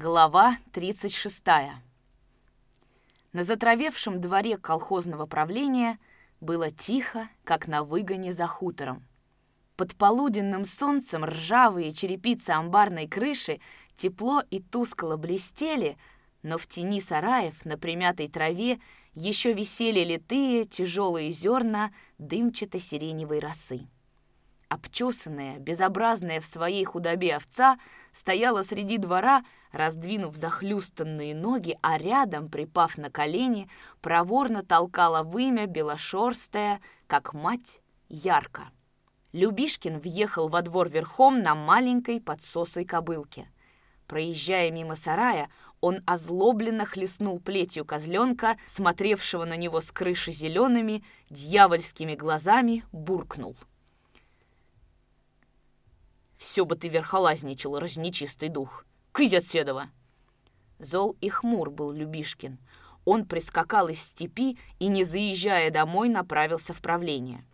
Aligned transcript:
Глава 0.00 0.58
36. 0.74 1.44
На 3.32 3.42
затравевшем 3.42 4.20
дворе 4.20 4.56
колхозного 4.56 5.26
правления 5.26 5.98
было 6.40 6.70
тихо, 6.70 7.28
как 7.42 7.66
на 7.66 7.82
выгоне 7.82 8.32
за 8.32 8.46
хутором. 8.46 9.04
Под 9.74 9.96
полуденным 9.96 10.66
солнцем 10.66 11.24
ржавые 11.24 11.92
черепицы 11.92 12.50
амбарной 12.50 13.08
крыши 13.08 13.58
тепло 13.96 14.40
и 14.52 14.60
тускло 14.60 15.16
блестели, 15.16 15.98
но 16.44 16.58
в 16.58 16.68
тени 16.68 17.00
сараев 17.00 17.64
на 17.64 17.76
примятой 17.76 18.28
траве 18.28 18.78
еще 19.14 19.52
висели 19.52 20.04
литые 20.04 20.64
тяжелые 20.64 21.32
зерна 21.32 21.90
дымчато-сиреневой 22.18 23.40
росы. 23.40 23.88
Обчесанная, 24.68 25.58
безобразная 25.58 26.42
в 26.42 26.44
своей 26.44 26.84
худобе 26.84 27.36
овца 27.36 27.78
стояла 28.12 28.62
среди 28.62 28.98
двора, 28.98 29.42
раздвинув 29.72 30.36
захлюстанные 30.36 31.34
ноги, 31.34 31.78
а 31.80 31.96
рядом, 31.96 32.50
припав 32.50 32.98
на 32.98 33.10
колени, 33.10 33.70
проворно 34.02 34.62
толкала 34.62 35.22
вымя 35.22 35.66
белошерстая, 35.66 36.80
как 37.06 37.32
мать, 37.32 37.80
ярко. 38.10 38.68
Любишкин 39.32 40.00
въехал 40.00 40.48
во 40.48 40.60
двор 40.60 40.90
верхом 40.90 41.40
на 41.40 41.54
маленькой 41.54 42.20
подсосой 42.20 42.84
кобылке. 42.84 43.50
Проезжая 44.06 44.70
мимо 44.70 44.96
сарая, 44.96 45.48
он 45.80 46.02
озлобленно 46.06 46.84
хлестнул 46.84 47.40
плетью 47.40 47.86
козленка, 47.86 48.58
смотревшего 48.66 49.44
на 49.46 49.56
него 49.56 49.80
с 49.80 49.90
крыши 49.92 50.32
зелеными, 50.32 51.04
дьявольскими 51.30 52.14
глазами, 52.14 52.84
буркнул— 52.92 53.56
все 56.38 56.64
бы 56.64 56.76
ты 56.76 56.88
верхолазничал, 56.88 57.78
разнечистый 57.78 58.48
дух. 58.48 58.86
Кызь 59.12 59.34
от 59.34 59.46
седова!» 59.46 59.88
Зол 60.78 61.16
и 61.20 61.28
хмур 61.28 61.70
был 61.70 61.92
Любишкин. 61.92 62.58
Он 63.04 63.26
прискакал 63.26 63.88
из 63.88 64.00
степи 64.00 64.58
и, 64.78 64.86
не 64.86 65.04
заезжая 65.04 65.70
домой, 65.70 66.08
направился 66.08 66.72
в 66.72 66.80
правление. 66.80 67.44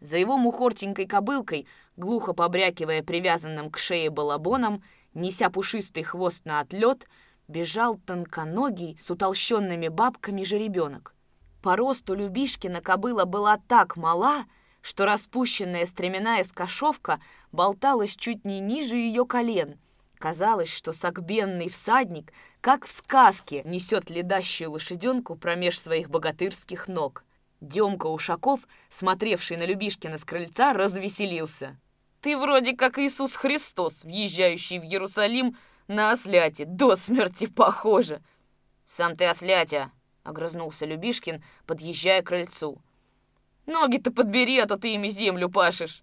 За 0.00 0.16
его 0.16 0.38
мухортенькой 0.38 1.06
кобылкой, 1.06 1.66
глухо 1.96 2.32
побрякивая 2.32 3.02
привязанным 3.02 3.70
к 3.70 3.78
шее 3.78 4.08
балабоном, 4.08 4.82
неся 5.12 5.50
пушистый 5.50 6.04
хвост 6.04 6.44
на 6.44 6.60
отлет, 6.60 7.06
бежал 7.48 7.98
тонконогий 7.98 8.98
с 9.02 9.10
утолщенными 9.10 9.88
бабками 9.88 10.44
жеребенок. 10.44 11.14
По 11.62 11.76
росту 11.76 12.14
Любишкина 12.14 12.80
кобыла 12.80 13.24
была 13.24 13.58
так 13.68 13.96
мала, 13.96 14.44
что 14.82 15.04
распущенная 15.04 15.86
стременная 15.86 16.44
скошовка 16.44 17.20
болталась 17.52 18.16
чуть 18.16 18.44
не 18.44 18.60
ниже 18.60 18.96
ее 18.96 19.26
колен. 19.26 19.78
Казалось, 20.18 20.68
что 20.68 20.92
сагбенный 20.92 21.70
всадник, 21.70 22.32
как 22.60 22.84
в 22.84 22.90
сказке, 22.90 23.62
несет 23.64 24.10
ледащую 24.10 24.72
лошаденку 24.72 25.34
промеж 25.34 25.80
своих 25.80 26.10
богатырских 26.10 26.88
ног. 26.88 27.24
Демка 27.60 28.06
Ушаков, 28.06 28.60
смотревший 28.88 29.56
на 29.56 29.64
Любишкина 29.64 30.18
с 30.18 30.24
крыльца, 30.24 30.72
развеселился. 30.72 31.78
«Ты 32.20 32.36
вроде 32.36 32.76
как 32.76 32.98
Иисус 32.98 33.34
Христос, 33.34 34.04
въезжающий 34.04 34.78
в 34.78 34.84
Иерусалим 34.84 35.56
на 35.88 36.12
осляте, 36.12 36.64
до 36.66 36.96
смерти 36.96 37.46
похоже!» 37.46 38.22
«Сам 38.86 39.16
ты 39.16 39.24
ослятя!»— 39.24 39.90
огрызнулся 40.22 40.84
Любишкин, 40.84 41.42
подъезжая 41.66 42.22
к 42.22 42.26
крыльцу. 42.26 42.82
Ноги-то 43.70 44.10
подбери, 44.10 44.58
а 44.58 44.66
то 44.66 44.76
ты 44.76 44.94
ими 44.94 45.10
землю 45.10 45.48
пашешь!» 45.48 46.02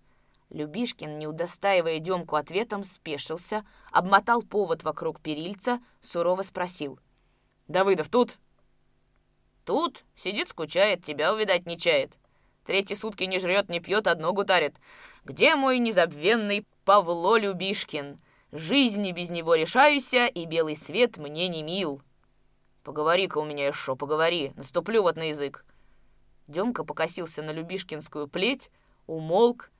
Любишкин, 0.51 1.19
не 1.19 1.27
удостаивая 1.27 1.99
Демку 1.99 2.37
ответом, 2.37 2.85
спешился, 2.85 3.65
обмотал 3.91 4.41
повод 4.41 4.83
вокруг 4.83 5.19
перильца, 5.19 5.81
сурово 6.01 6.43
спросил. 6.43 6.97
«Давыдов 7.67 8.07
тут?» 8.07 8.37
«Тут? 9.65 10.05
Сидит, 10.15 10.47
скучает, 10.47 11.03
тебя, 11.03 11.33
увидать, 11.33 11.65
не 11.65 11.77
чает. 11.77 12.13
Третьи 12.65 12.95
сутки 12.95 13.25
не 13.25 13.37
жрет, 13.37 13.67
не 13.67 13.81
пьет, 13.81 14.07
одно 14.07 14.31
гутарит. 14.31 14.77
Где 15.25 15.55
мой 15.55 15.79
незабвенный 15.79 16.65
Павло 16.85 17.35
Любишкин? 17.35 18.21
Жизни 18.53 19.11
без 19.11 19.29
него 19.29 19.55
решаюся, 19.55 20.27
и 20.27 20.45
белый 20.45 20.77
свет 20.77 21.17
мне 21.17 21.49
не 21.49 21.63
мил. 21.63 22.01
Поговори-ка 22.85 23.39
у 23.39 23.43
меня 23.43 23.67
еще, 23.67 23.97
поговори, 23.97 24.53
наступлю 24.55 25.01
вот 25.01 25.17
на 25.17 25.31
язык. 25.31 25.65
Демка 26.47 26.83
покосился 26.83 27.41
на 27.41 27.51
Любишкинскую 27.51 28.27
плеть, 28.27 28.69
умолк, 29.05 29.71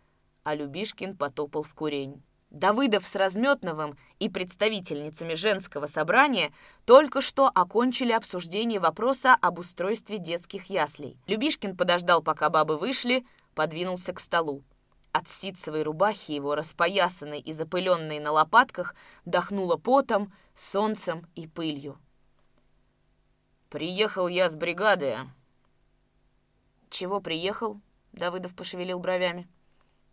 а 0.44 0.56
Любишкин 0.56 1.16
потопал 1.16 1.64
в 1.64 1.74
курень. 1.74 2.22
Давыдов 2.50 3.06
с 3.06 3.16
Разметновым 3.16 3.98
и 4.20 4.30
представительницами 4.30 5.34
женского 5.34 5.88
собрания 5.88 6.54
только 6.86 7.20
что 7.20 7.48
окончили 7.48 8.14
обсуждение 8.14 8.80
вопроса 8.80 9.36
об 9.42 9.60
устройстве 9.60 10.18
детских 10.18 10.68
яслей. 10.68 11.18
Любишкин 11.28 11.76
подождал, 11.76 12.22
пока 12.22 12.50
бабы 12.50 12.78
вышли, 12.78 13.26
подвинулся 13.54 14.14
к 14.14 14.20
столу. 14.20 14.64
От 15.12 15.28
ситцевой 15.28 15.84
рубахи 15.84 16.32
его, 16.32 16.56
распоясанной 16.56 17.40
и 17.40 17.52
запыленной 17.52 18.20
на 18.20 18.32
лопатках, 18.32 18.96
дохнуло 19.26 19.76
потом, 19.76 20.32
солнцем 20.56 21.28
и 21.36 21.48
пылью. 21.48 21.98
«Приехал 23.70 24.30
я 24.30 24.50
с 24.50 24.56
бригады», 24.56 25.18
«Чего 26.90 27.20
приехал?»— 27.20 27.80
Давыдов 28.14 28.56
пошевелил 28.56 29.00
бровями. 29.00 29.48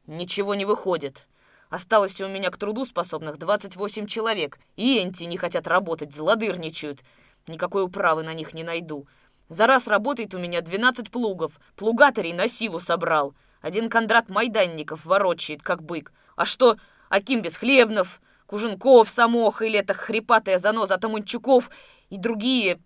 «Ничего 0.06 0.54
не 0.54 0.64
выходит. 0.64 1.26
Осталось 1.70 2.20
у 2.20 2.28
меня 2.28 2.50
к 2.50 2.56
труду 2.56 2.84
способных 2.84 3.38
28 3.38 4.06
человек, 4.06 4.58
и 4.76 5.02
энти 5.02 5.24
не 5.24 5.36
хотят 5.36 5.66
работать, 5.66 6.14
злодырничают. 6.14 7.02
Никакой 7.46 7.82
управы 7.82 8.22
на 8.22 8.34
них 8.34 8.54
не 8.54 8.64
найду. 8.64 9.06
За 9.48 9.66
раз 9.66 9.86
работает 9.86 10.34
у 10.34 10.38
меня 10.38 10.60
12 10.60 11.10
плугов, 11.10 11.60
плугатарей 11.76 12.32
на 12.32 12.48
силу 12.48 12.80
собрал. 12.80 13.34
Один 13.60 13.88
Кондрат 13.88 14.28
Майданников 14.28 15.04
ворочает, 15.04 15.62
как 15.62 15.82
бык. 15.82 16.12
А 16.36 16.44
что, 16.44 16.76
Аким 17.08 17.42
Бесхлебнов, 17.42 18.20
Куженков, 18.46 19.08
Самох 19.08 19.62
или 19.62 19.78
это 19.78 19.94
хрипатая 19.94 20.58
заноза 20.58 20.98
Тамунчуков 20.98 21.70
и 22.10 22.18
другие, 22.18 22.80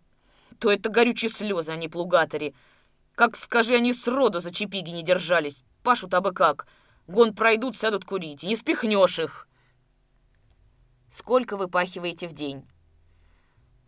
то 0.59 0.71
это 0.73 0.89
горючие 0.89 1.31
слезы, 1.31 1.73
а 1.73 1.77
не 1.77 1.89
плугатари. 1.89 2.55
Как, 3.19 3.37
скажи, 3.37 3.75
они 3.75 3.93
сроду 3.93 4.41
за 4.41 4.53
чепиги 4.53 4.91
не 4.91 5.03
держались. 5.03 5.65
Пашут 5.83 6.15
абы 6.15 6.31
как. 6.31 6.69
Гон 7.09 7.35
пройдут, 7.35 7.77
сядут 7.77 8.05
курить. 8.05 8.45
И 8.45 8.47
не 8.47 8.55
спихнешь 8.55 9.19
их. 9.19 9.49
Сколько 11.11 11.57
вы 11.57 11.67
пахиваете 11.67 12.29
в 12.29 12.33
день? 12.33 12.65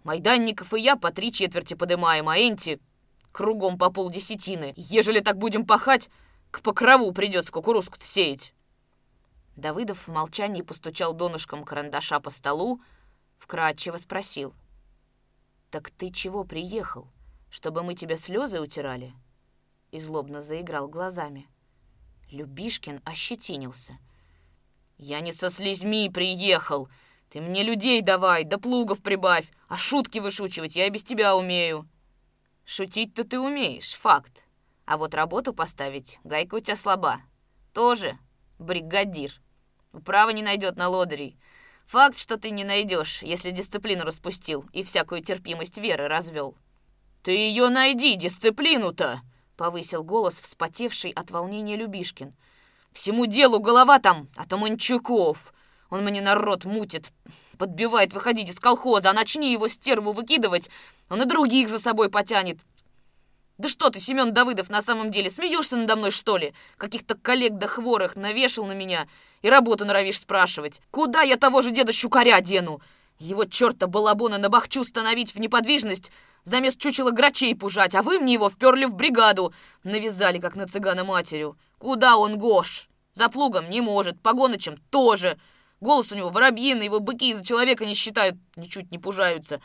Майданников 0.03 0.75
и 0.75 0.81
я 0.81 0.97
по 0.97 1.13
три 1.13 1.31
четверти 1.31 1.75
подымаем, 1.75 2.29
а 2.29 2.39
Энти 2.39 2.81
кругом 3.31 3.79
по 3.79 3.93
полдесятины. 3.93 4.75
Ежели 4.75 5.21
так 5.21 5.39
будем 5.39 5.65
пахать, 5.65 6.11
к 6.51 6.61
покрову 6.61 7.13
придется 7.13 7.53
кукурузку-то 7.53 8.05
сеять. 8.05 8.53
Давыдов 9.55 10.09
в 10.09 10.13
молчании 10.13 10.63
постучал 10.63 11.15
донышком 11.15 11.63
карандаша 11.63 12.19
по 12.19 12.31
столу, 12.31 12.83
вкратчиво 13.39 13.97
спросил. 13.97 14.57
«Так 15.71 15.93
ты 15.93 16.11
чего 16.11 16.43
приехал?» 16.43 17.07
Чтобы 17.51 17.83
мы 17.83 17.95
тебе 17.95 18.17
слезы 18.17 18.61
утирали?» 18.61 19.13
И 19.91 20.01
злобно 20.01 20.43
заиграл 20.43 20.89
глазами. 20.89 21.49
Любишкин 22.31 23.01
ощетинился. 23.05 23.99
«Я 24.99 25.21
не 25.21 25.33
со 25.33 25.51
слезьми 25.51 26.09
приехал. 26.11 26.89
Ты 27.29 27.41
мне 27.41 27.63
людей 27.63 28.03
давай, 28.03 28.45
да 28.45 28.59
плугов 28.59 29.03
прибавь, 29.03 29.51
а 29.69 29.77
шутки 29.77 30.19
вышучивать 30.19 30.77
я 30.77 30.87
и 30.87 30.91
без 30.91 31.03
тебя 31.03 31.35
умею». 31.37 31.89
«Шутить-то 32.65 33.25
ты 33.25 33.41
умеешь, 33.41 33.95
факт. 33.95 34.45
А 34.85 34.97
вот 34.97 35.15
работу 35.15 35.53
поставить 35.53 36.21
гайка 36.23 36.57
у 36.57 36.61
тебя 36.61 36.77
слаба. 36.77 37.21
Тоже 37.73 38.17
бригадир. 38.59 39.41
Управа 39.93 40.31
не 40.31 40.43
найдет 40.43 40.77
на 40.77 40.89
лодырей. 40.89 41.37
Факт, 41.87 42.19
что 42.19 42.37
ты 42.37 42.51
не 42.51 42.63
найдешь, 42.63 43.23
если 43.23 43.51
дисциплину 43.51 44.05
распустил 44.05 44.65
и 44.73 44.85
всякую 44.85 45.23
терпимость 45.23 45.79
веры 45.79 46.07
развел». 46.07 46.57
«Ты 47.23 47.33
ее 47.33 47.69
найди, 47.69 48.17
дисциплину-то!»— 48.17 49.21
повысил 49.57 50.03
голос 50.03 50.41
вспотевший 50.41 51.11
от 51.11 51.31
волнения 51.31 51.77
Любишкин. 51.77 52.35
«Всему 52.93 53.27
делу 53.27 53.61
голова 53.61 53.99
там, 53.99 54.29
а 54.37 54.47
то 54.47 54.57
Манчуков. 54.57 55.53
Он 55.91 56.03
мне 56.03 56.23
народ 56.23 56.65
мутит, 56.65 57.13
подбивает 57.59 58.15
выходить 58.15 58.49
из 58.49 58.59
колхоза, 58.59 59.11
а 59.11 59.13
начни 59.13 59.53
его 59.53 59.69
стерву 59.69 60.13
выкидывать, 60.13 60.71
он 61.11 61.21
и 61.23 61.27
других 61.27 61.69
за 61.69 61.79
собой 61.79 62.09
потянет. 62.09 62.61
Да 63.59 63.69
что 63.69 63.91
ты, 63.91 64.01
Семен 64.01 64.33
Давыдов, 64.33 64.71
на 64.71 64.81
самом 64.81 65.11
деле, 65.11 65.29
смеешься 65.29 65.77
надо 65.77 65.97
мной, 65.97 66.13
что 66.13 66.39
ли? 66.39 66.55
Каких-то 66.79 67.15
коллег 67.15 67.59
да 67.59 67.67
хворых 67.67 68.17
навешал 68.17 68.65
на 68.65 68.73
меня 68.73 69.07
и 69.43 69.51
работу 69.51 69.85
норовишь 69.85 70.21
спрашивать. 70.21 70.81
Куда 70.91 71.21
я 71.21 71.37
того 71.37 71.61
же 71.61 71.71
деда 71.71 71.93
Щукаря 71.93 72.41
дену? 72.41 72.81
Его 73.21 73.45
черта 73.45 73.87
балабона 73.87 74.39
на 74.39 74.49
бахчу 74.49 74.83
становить 74.83 75.35
в 75.35 75.39
неподвижность, 75.39 76.11
замест 76.45 76.81
чучела 76.81 77.11
грачей 77.11 77.55
пужать, 77.55 77.95
а 77.95 78.03
вы 78.03 78.19
мне 78.19 78.33
его 78.33 78.49
вперли 78.49 78.87
в 78.87 78.95
бригаду, 78.95 79.53
навязали, 79.85 80.39
как 80.39 80.57
на 80.57 80.67
цыгана 80.67 81.05
матерью. 81.05 81.59
Куда 81.77 82.17
он, 82.17 82.39
Гош? 82.39 82.89
За 83.13 83.29
плугом 83.29 83.69
не 83.69 83.83
может, 83.83 84.19
по 84.23 84.33
гоночам 84.33 84.79
тоже. 84.89 85.39
Голос 85.81 86.11
у 86.13 86.17
него 86.17 86.31
воробьиный, 86.31 86.87
его 86.87 86.99
быки 86.99 87.31
из-за 87.31 87.45
человека 87.45 87.85
не 87.85 87.93
считают, 87.93 88.37
ничуть 88.57 88.91
не 88.91 88.99
пужаются. 88.99 89.61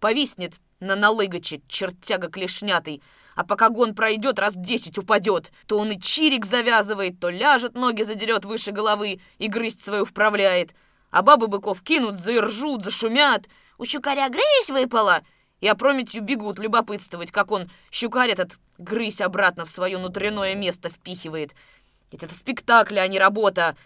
Повиснет 0.00 0.58
на 0.80 0.96
налыгаче, 0.96 1.60
чертяга 1.68 2.28
клешнятый, 2.28 3.02
а 3.34 3.44
пока 3.44 3.68
гон 3.68 3.94
пройдет, 3.94 4.38
раз 4.38 4.54
десять 4.56 4.96
упадет. 4.96 5.52
То 5.66 5.76
он 5.78 5.90
и 5.90 6.00
чирик 6.00 6.46
завязывает, 6.46 7.20
то 7.20 7.28
ляжет, 7.28 7.74
ноги 7.74 8.02
задерет 8.02 8.46
выше 8.46 8.72
головы 8.72 9.20
и 9.36 9.48
грызть 9.48 9.84
свою 9.84 10.06
вправляет. 10.06 10.70
А 11.10 11.22
бабы 11.22 11.48
быков 11.48 11.82
кинут, 11.82 12.20
заиржут, 12.20 12.84
зашумят. 12.84 13.48
У 13.78 13.84
щукаря 13.84 14.28
грязь 14.28 14.70
выпала, 14.70 15.22
и 15.60 15.68
опрометью 15.68 16.22
бегут 16.22 16.58
любопытствовать, 16.58 17.30
как 17.30 17.50
он, 17.50 17.70
щукарь 17.90 18.30
этот, 18.30 18.58
грызь 18.76 19.20
обратно 19.20 19.64
в 19.64 19.70
свое 19.70 19.98
внутреннее 19.98 20.54
место 20.54 20.88
впихивает. 20.88 21.54
Ведь 22.10 22.22
это 22.22 22.34
спектакль, 22.34 22.98
а 22.98 23.06
не 23.08 23.18
работа. 23.18 23.76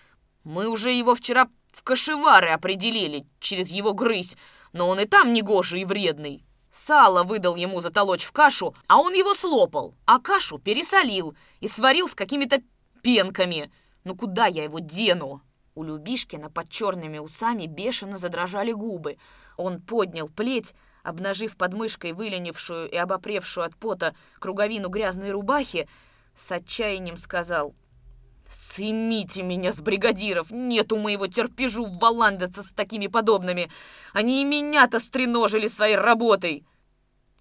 Мы 0.44 0.68
уже 0.68 0.92
его 0.92 1.14
вчера 1.14 1.48
в 1.72 1.82
кошевары 1.82 2.50
определили 2.50 3.26
через 3.40 3.70
его 3.70 3.92
грызь, 3.94 4.36
но 4.72 4.88
он 4.88 5.00
и 5.00 5.06
там 5.06 5.32
негожий 5.32 5.82
и 5.82 5.84
вредный. 5.84 6.44
Сало 6.70 7.22
выдал 7.22 7.54
ему 7.56 7.80
затолочь 7.80 8.24
в 8.24 8.32
кашу, 8.32 8.74
а 8.86 8.98
он 8.98 9.12
его 9.12 9.34
слопал, 9.34 9.94
а 10.06 10.18
кашу 10.18 10.58
пересолил 10.58 11.36
и 11.60 11.68
сварил 11.68 12.08
с 12.08 12.14
какими-то 12.14 12.62
пенками. 13.02 13.70
Ну 14.04 14.16
куда 14.16 14.46
я 14.46 14.64
его 14.64 14.78
дену? 14.78 15.42
У 15.74 15.84
Любишкина 15.84 16.50
под 16.50 16.68
черными 16.68 17.18
усами 17.18 17.66
бешено 17.66 18.18
задрожали 18.18 18.72
губы. 18.72 19.16
Он 19.56 19.80
поднял 19.80 20.28
плеть, 20.28 20.74
обнажив 21.02 21.56
под 21.56 21.72
мышкой 21.72 22.12
выленившую 22.12 22.90
и 22.90 22.96
обопревшую 22.96 23.66
от 23.66 23.76
пота 23.76 24.14
круговину 24.38 24.88
грязной 24.88 25.32
рубахи, 25.32 25.88
с 26.36 26.52
отчаянием 26.52 27.16
сказал 27.16 27.74
«Сымите 28.48 29.42
меня 29.42 29.72
с 29.72 29.80
бригадиров! 29.80 30.50
Нету 30.50 30.98
моего 30.98 31.26
терпежу 31.26 31.86
валандаться 31.86 32.62
с 32.62 32.72
такими 32.72 33.06
подобными! 33.06 33.70
Они 34.12 34.42
и 34.42 34.44
меня-то 34.44 35.00
стреножили 35.00 35.68
своей 35.68 35.96
работой!» 35.96 36.66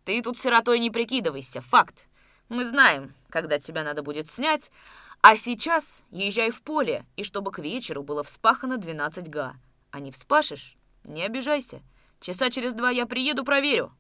«Ты 0.06 0.22
тут 0.22 0.38
сиротой 0.38 0.80
не 0.80 0.89
прикидывайся, 0.89 1.62
факт! 1.62 2.07
Мы 2.50 2.66
знаем, 2.66 3.13
когда 3.30 3.60
тебя 3.60 3.83
надо 3.83 4.04
будет 4.04 4.30
снять, 4.30 4.72
а 5.21 5.35
сейчас 5.35 6.03
езжай 6.09 6.50
в 6.50 6.62
поле, 6.62 7.06
и 7.15 7.23
чтобы 7.23 7.51
к 7.51 7.59
вечеру 7.59 8.03
было 8.03 8.23
вспахано 8.23 8.77
12 8.77 9.29
га. 9.29 9.56
А 9.91 10.00
не 10.00 10.12
вспашешь, 10.12 10.77
не 11.03 11.23
обижайся. 11.23 11.81
Часа 12.19 12.50
через 12.50 12.73
два 12.73 12.89
я 12.89 13.06
приеду, 13.06 13.44
проверю. 13.44 13.91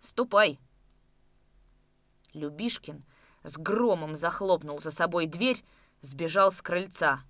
Ступай!» 0.00 0.58
Любишкин 2.32 3.04
с 3.42 3.56
громом 3.56 4.16
захлопнул 4.16 4.78
за 4.78 4.90
собой 4.90 5.26
дверь, 5.26 5.64
сбежал 6.00 6.52
с 6.52 6.60
крыльца. 6.62 7.20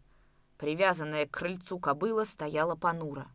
Привязанная 0.58 1.26
к 1.26 1.30
крыльцу 1.30 1.78
кобыла 1.78 2.24
стояла 2.24 2.76
понуро. 2.76 3.28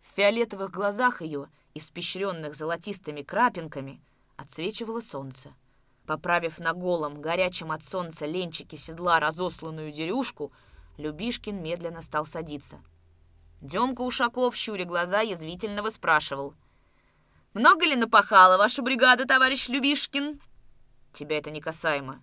В 0.00 0.16
фиолетовых 0.16 0.70
глазах 0.70 1.22
ее, 1.22 1.48
испещренных 1.74 2.54
золотистыми 2.54 3.22
крапинками, 3.22 4.02
отсвечивало 4.36 5.00
солнце. 5.00 5.54
Поправив 6.12 6.58
на 6.58 6.74
голом, 6.74 7.22
горячем 7.22 7.72
от 7.72 7.82
солнца 7.82 8.26
ленчике 8.26 8.76
седла 8.76 9.18
разосланную 9.18 9.90
дерюшку, 9.92 10.52
Любишкин 10.98 11.62
медленно 11.62 12.02
стал 12.02 12.26
садиться. 12.26 12.82
Демка 13.62 14.02
Ушаков, 14.02 14.54
щуря 14.54 14.84
глаза, 14.84 15.22
язвительно 15.22 15.88
спрашивал. 15.88 16.52
«Много 17.54 17.86
ли 17.86 17.96
напахала 17.96 18.58
ваша 18.58 18.82
бригада, 18.82 19.24
товарищ 19.24 19.70
Любишкин?» 19.70 20.38
«Тебя 21.14 21.38
это 21.38 21.50
не 21.50 21.62
касаемо», 21.62 22.22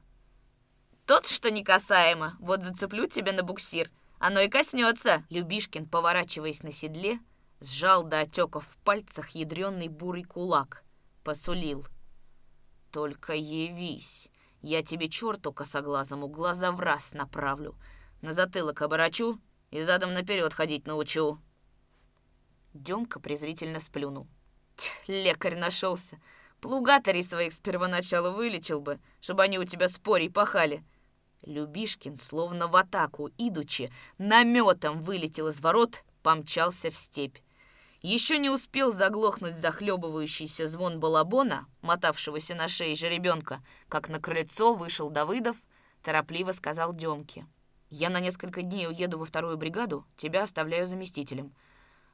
тот, 1.08 1.26
что 1.26 1.50
не 1.50 1.64
касаемо. 1.64 2.38
Вот 2.40 2.64
зацеплю 2.64 3.08
тебя 3.08 3.34
на 3.34 3.42
буксир. 3.42 3.90
Оно 4.20 4.40
и 4.42 4.50
коснется. 4.50 5.24
Любишкин, 5.32 5.88
поворачиваясь 5.88 6.62
на 6.62 6.72
седле, 6.72 7.18
сжал 7.60 8.04
до 8.04 8.20
отеков 8.20 8.68
в 8.68 8.78
пальцах 8.84 9.30
ядреный 9.32 9.88
бурый 9.88 10.26
кулак. 10.26 10.84
Посулил. 11.24 11.88
Только 12.92 13.34
явись. 13.34 14.32
Я 14.62 14.84
тебе 14.84 15.08
черту 15.08 15.54
косоглазому 15.54 16.28
глаза 16.28 16.72
в 16.72 16.80
раз 16.80 17.14
направлю. 17.14 17.76
На 18.22 18.34
затылок 18.34 18.82
оборочу 18.82 19.40
и 19.72 19.82
задом 19.82 20.14
наперед 20.14 20.54
ходить 20.54 20.88
научу. 20.88 21.40
Демка 22.74 23.20
презрительно 23.20 23.80
сплюнул. 23.80 24.28
лекарь 25.08 25.56
нашелся. 25.56 26.20
Плугатарей 26.62 27.24
своих 27.24 27.54
с 27.54 27.60
первоначала 27.60 28.32
вылечил 28.32 28.82
бы, 28.82 29.00
чтобы 29.22 29.44
они 29.44 29.60
у 29.60 29.64
тебя 29.64 29.88
спорей 29.88 30.30
пахали. 30.30 30.84
Любишкин, 31.44 32.18
словно 32.18 32.68
в 32.68 32.76
атаку 32.76 33.30
идучи, 33.38 33.92
наметом 34.18 35.02
вылетел 35.02 35.48
из 35.48 35.62
ворот, 35.62 36.04
помчался 36.22 36.92
в 36.92 36.98
степь. 36.98 37.38
Еще 38.02 38.38
не 38.38 38.50
успел 38.50 38.94
заглохнуть 38.94 39.58
захлебывающийся 39.58 40.70
звон 40.70 41.02
балабона, 41.02 41.68
мотавшегося 41.82 42.56
на 42.56 42.70
шее 42.70 42.96
жеребенка, 42.96 43.62
как 43.90 44.08
на 44.08 44.22
крыльцо 44.22 44.74
вышел 44.74 45.10
Давыдов, 45.10 45.58
торопливо 46.02 46.54
сказал 46.54 46.94
Демке. 46.94 47.46
«Я 47.90 48.10
на 48.10 48.22
несколько 48.22 48.62
дней 48.62 48.88
уеду 48.88 49.18
во 49.18 49.26
вторую 49.26 49.58
бригаду, 49.58 50.06
тебя 50.16 50.44
оставляю 50.44 50.88
заместителем. 50.88 51.54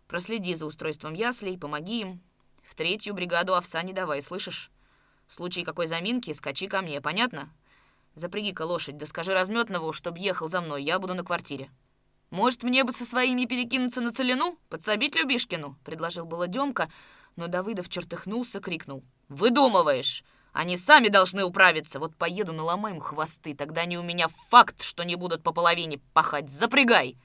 Проследи 0.07 0.55
за 0.55 0.65
устройством 0.65 1.13
яслей, 1.13 1.57
помоги 1.57 2.01
им. 2.01 2.21
В 2.63 2.73
третью 2.73 3.13
бригаду 3.13 3.53
овса 3.53 3.83
не 3.83 3.93
давай, 3.93 4.23
слышишь? 4.23 4.71
В 5.27 5.35
случае 5.35 5.65
какой 5.65 5.85
заминки 5.85 6.33
скачи 6.33 6.67
ко 6.67 6.81
мне, 6.81 6.99
понятно? 6.99 7.53
Запряги-ка 8.15 8.63
лошадь, 8.63 8.97
да 8.97 9.05
скажи 9.05 9.33
Разметнову, 9.33 9.93
чтоб 9.93 10.17
ехал 10.17 10.49
за 10.49 10.61
мной, 10.61 10.83
я 10.83 10.97
буду 10.97 11.13
на 11.13 11.23
квартире. 11.23 11.69
Может, 12.29 12.63
мне 12.63 12.83
бы 12.83 12.91
со 12.91 13.05
своими 13.05 13.45
перекинуться 13.45 14.01
на 14.01 14.11
целину, 14.11 14.57
подсобить 14.69 15.15
Любишкину?»— 15.15 15.77
предложил 15.85 16.25
было 16.25 16.47
Демка, 16.47 16.91
но 17.35 17.47
Давыдов 17.47 17.89
чертыхнулся, 17.89 18.59
крикнул. 18.59 19.03
«Выдумываешь! 19.29 20.23
Они 20.53 20.77
сами 20.77 21.09
должны 21.09 21.43
управиться. 21.43 21.99
Вот 21.99 22.15
поеду, 22.15 22.53
наломаем 22.53 22.99
хвосты, 22.99 23.53
тогда 23.53 23.81
они 23.81 23.97
у 23.97 24.03
меня 24.03 24.27
факт, 24.49 24.81
что 24.81 25.03
не 25.03 25.15
будут 25.15 25.43
по 25.43 25.51
половине 25.51 25.99
пахать. 26.13 26.49
Запрягай!» 26.49 27.17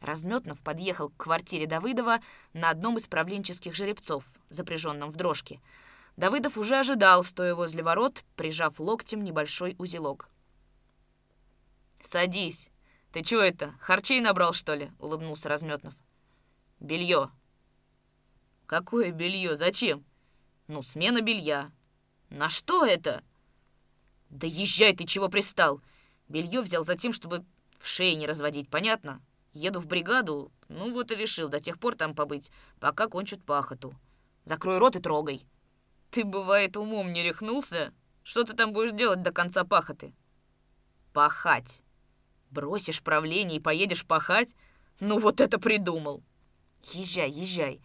Разметнов 0.00 0.60
подъехал 0.60 1.10
к 1.10 1.16
квартире 1.16 1.66
Давыдова 1.66 2.20
на 2.52 2.70
одном 2.70 2.96
из 2.96 3.06
правленческих 3.06 3.74
жеребцов, 3.74 4.24
запряженном 4.50 5.10
в 5.10 5.16
дрожке— 5.16 5.60
Давыдов 6.16 6.58
уже 6.58 6.78
ожидал, 6.78 7.24
стоя 7.24 7.54
возле 7.54 7.82
ворот, 7.82 8.24
прижав 8.36 8.78
локтем 8.78 9.24
небольшой 9.24 9.74
узелок. 9.78 10.28
«Садись. 12.00 12.70
Ты 13.12 13.22
чего 13.22 13.40
это, 13.40 13.74
харчей 13.80 14.20
набрал, 14.20 14.54
что 14.54 14.74
ли?»— 14.74 14.90
улыбнулся 14.98 15.48
Разметнов. 15.48 15.94
«Белье». 16.80 17.30
«Какое 18.66 19.12
белье? 19.12 19.54
Зачем?» 19.54 20.04
«Ну, 20.66 20.82
смена 20.82 21.20
белья». 21.20 21.70
«На 22.30 22.48
что 22.48 22.86
это?» 22.86 23.22
«Да 24.30 24.46
езжай 24.46 24.96
ты, 24.96 25.04
чего 25.04 25.28
пристал!» 25.28 25.82
Белье 26.28 26.62
взял 26.62 26.82
за 26.82 26.96
тем, 26.96 27.12
чтобы 27.12 27.44
в 27.78 27.86
шее 27.86 28.14
не 28.14 28.26
разводить, 28.26 28.70
понятно? 28.70 29.20
Еду 29.52 29.80
в 29.80 29.86
бригаду, 29.86 30.50
ну 30.68 30.90
вот 30.94 31.10
и 31.10 31.14
решил 31.14 31.50
до 31.50 31.60
тех 31.60 31.78
пор 31.78 31.94
там 31.94 32.14
побыть, 32.14 32.50
пока 32.80 33.06
кончат 33.06 33.44
пахоту. 33.44 33.94
Закрой 34.46 34.78
рот 34.78 34.96
и 34.96 35.00
трогай. 35.00 35.44
Ты, 36.10 36.24
бывает, 36.24 36.78
умом 36.78 37.12
не 37.12 37.22
рехнулся? 37.22 37.92
Что 38.22 38.44
ты 38.44 38.54
там 38.54 38.72
будешь 38.72 38.92
делать 38.92 39.20
до 39.20 39.32
конца 39.32 39.64
пахоты? 39.64 40.14
Пахать. 41.12 41.81
Бросишь 42.52 43.02
правление 43.02 43.58
и 43.58 43.62
поедешь 43.62 44.04
пахать? 44.04 44.54
Ну 45.00 45.18
вот 45.18 45.40
это 45.40 45.58
придумал. 45.58 46.22
Езжай, 46.92 47.30
езжай. 47.30 47.80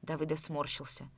Давыдов 0.00 0.40
сморщился. 0.40 1.10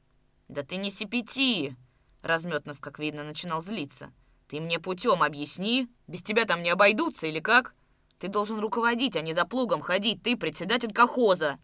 Да 0.48 0.64
ты 0.64 0.78
не 0.78 0.90
сипяти. 0.90 1.76
Разметнов, 2.22 2.80
как 2.80 2.98
видно, 2.98 3.22
начинал 3.22 3.62
злиться. 3.62 4.12
Ты 4.48 4.60
мне 4.60 4.80
путем 4.80 5.22
объясни. 5.22 5.88
Без 6.08 6.24
тебя 6.24 6.44
там 6.44 6.60
не 6.60 6.70
обойдутся 6.70 7.28
или 7.28 7.38
как? 7.38 7.72
Ты 8.18 8.26
должен 8.26 8.58
руководить, 8.58 9.14
а 9.14 9.20
не 9.20 9.32
за 9.32 9.44
плугом 9.44 9.80
ходить. 9.80 10.24
Ты 10.24 10.36
председатель 10.36 10.92
колхоза. 10.92 11.60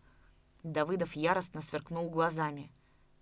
Давыдов 0.62 1.14
яростно 1.16 1.62
сверкнул 1.62 2.10
глазами. 2.10 2.70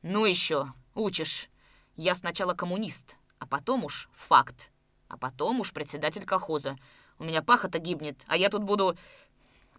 Ну 0.03 0.27
еще, 0.27 0.75
учишь. 0.95 1.49
Я 1.97 2.15
сначала 2.15 2.53
коммунист, 2.53 3.17
а 3.39 3.47
потом 3.47 3.85
уж 3.85 4.11
факт. 4.13 4.71
А 5.09 5.17
потом 5.17 5.61
уж 5.61 5.73
председатель 5.73 6.27
колхоза. 6.27 6.77
У 7.23 7.25
меня 7.25 7.41
пахота 7.41 7.79
гибнет, 7.79 8.21
а 8.27 8.37
я 8.37 8.49
тут 8.49 8.65
буду... 8.65 8.97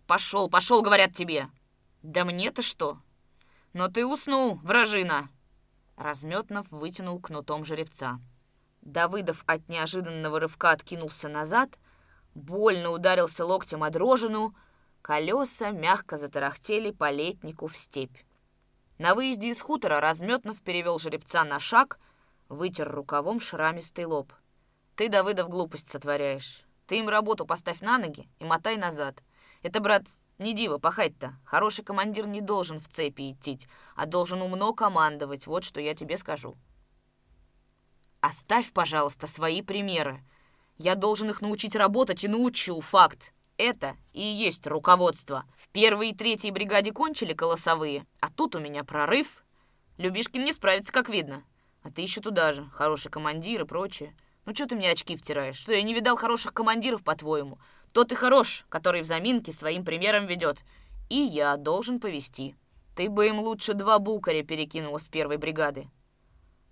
Пошел, 0.07 0.50
пошел, 0.50 0.81
говорят 0.81 1.12
тебе. 1.12 1.50
Да 2.01 2.23
мне-то 2.23 2.62
что? 2.62 3.00
Но 3.73 3.89
ты 3.89 4.05
уснул, 4.05 4.62
вражина. 4.63 5.27
Разметнов 5.97 6.71
вытянул 6.71 7.19
кнутом 7.19 7.65
жеребца. 7.65 8.21
Давыдов 8.79 9.43
от 9.45 9.67
неожиданного 9.67 10.39
рывка 10.39 10.71
откинулся 10.71 11.27
назад, 11.27 11.77
больно 12.33 12.91
ударился 12.91 13.45
локтем 13.45 13.83
о 13.83 13.89
дрожину, 13.89 14.55
колеса 15.01 15.71
мягко 15.71 16.15
затарахтели 16.15 16.91
по 16.91 17.12
летнику 17.12 17.67
в 17.67 17.75
степь. 17.75 18.15
На 18.97 19.15
выезде 19.15 19.50
из 19.50 19.59
хутора 19.59 20.00
Разметнов 20.00 20.62
перевел 20.62 20.97
жеребца 20.97 21.43
на 21.43 21.59
шаг, 21.59 22.00
вытер 22.47 22.89
рукавом 22.89 23.41
шрамистый 23.41 24.05
лоб. 24.05 24.31
«Ты, 24.95 25.09
Давыдов, 25.09 25.50
глупость 25.50 25.89
сотворяешь. 25.89 26.65
Ты 26.93 27.00
им 27.00 27.09
работу 27.09 27.47
поставь 27.47 27.81
на 27.81 27.97
ноги 27.97 28.29
и 28.38 28.45
мотай 28.45 28.77
назад. 28.77 29.23
Это, 29.63 29.79
брат, 29.79 30.03
Не 30.38 30.53
диво 30.53 30.77
пахать-то. 30.77 31.33
Хороший 31.43 31.83
командир 31.83 32.27
не 32.27 32.39
должен 32.39 32.77
в 32.77 32.88
цепи 32.88 33.31
идти, 33.31 33.57
а 33.95 34.05
должен 34.05 34.43
умно 34.43 34.73
командовать. 34.73 35.47
Вот 35.47 35.63
что 35.63 35.81
я 35.81 35.95
тебе 35.95 36.17
скажу. 36.17 36.55
Оставь, 38.21 38.71
пожалуйста, 38.71 39.25
свои 39.25 39.63
примеры. 39.63 40.23
Я 40.77 40.93
должен 40.93 41.31
их 41.31 41.41
научить 41.41 41.75
работать 41.75 42.25
и 42.25 42.27
научу, 42.27 42.79
факт. 42.79 43.33
Это 43.57 43.97
и 44.12 44.21
есть 44.21 44.67
руководство. 44.67 45.45
В 45.55 45.69
первой 45.69 46.12
и 46.12 46.15
третьей 46.15 46.51
бригаде 46.51 46.91
кончили 46.91 47.33
колосовые, 47.33 48.05
а 48.19 48.29
тут 48.29 48.55
у 48.55 48.59
меня 48.59 48.83
прорыв. 48.83 49.43
Любишкин 49.97 50.43
не 50.43 50.53
справится, 50.53 50.93
как 50.93 51.09
видно. 51.09 51.43
А 51.81 51.89
ты 51.89 52.03
еще 52.03 52.21
туда 52.21 52.53
же, 52.53 52.69
хороший 52.71 53.09
командир 53.09 53.63
и 53.63 53.65
прочее. 53.65 54.15
Ну 54.45 54.53
что 54.53 54.67
ты 54.67 54.75
мне 54.75 54.91
очки 54.91 55.15
втираешь? 55.15 55.57
Что, 55.57 55.73
я 55.73 55.81
не 55.83 55.93
видал 55.93 56.17
хороших 56.17 56.53
командиров, 56.53 57.03
по-твоему? 57.03 57.59
Тот 57.93 58.12
и 58.12 58.15
хорош, 58.15 58.65
который 58.69 59.01
в 59.01 59.05
заминке 59.05 59.53
своим 59.53 59.85
примером 59.85 60.25
ведет. 60.25 60.63
И 61.09 61.17
я 61.17 61.57
должен 61.57 62.00
повести. 62.00 62.55
Ты 62.95 63.09
бы 63.09 63.27
им 63.27 63.39
лучше 63.39 63.73
два 63.73 64.00
букаря 64.00 64.43
перекинула 64.43 64.97
с 64.97 65.07
первой 65.07 65.38
бригады. 65.38 65.88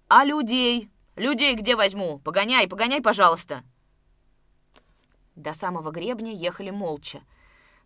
А 0.08 0.26
людей? 0.26 0.90
Людей 1.16 1.56
где 1.56 1.76
возьму? 1.76 2.20
Погоняй, 2.20 2.68
погоняй, 2.68 3.02
пожалуйста. 3.02 3.64
До 5.36 5.54
самого 5.54 5.92
гребня 5.92 6.34
ехали 6.34 6.70
молча. 6.70 7.22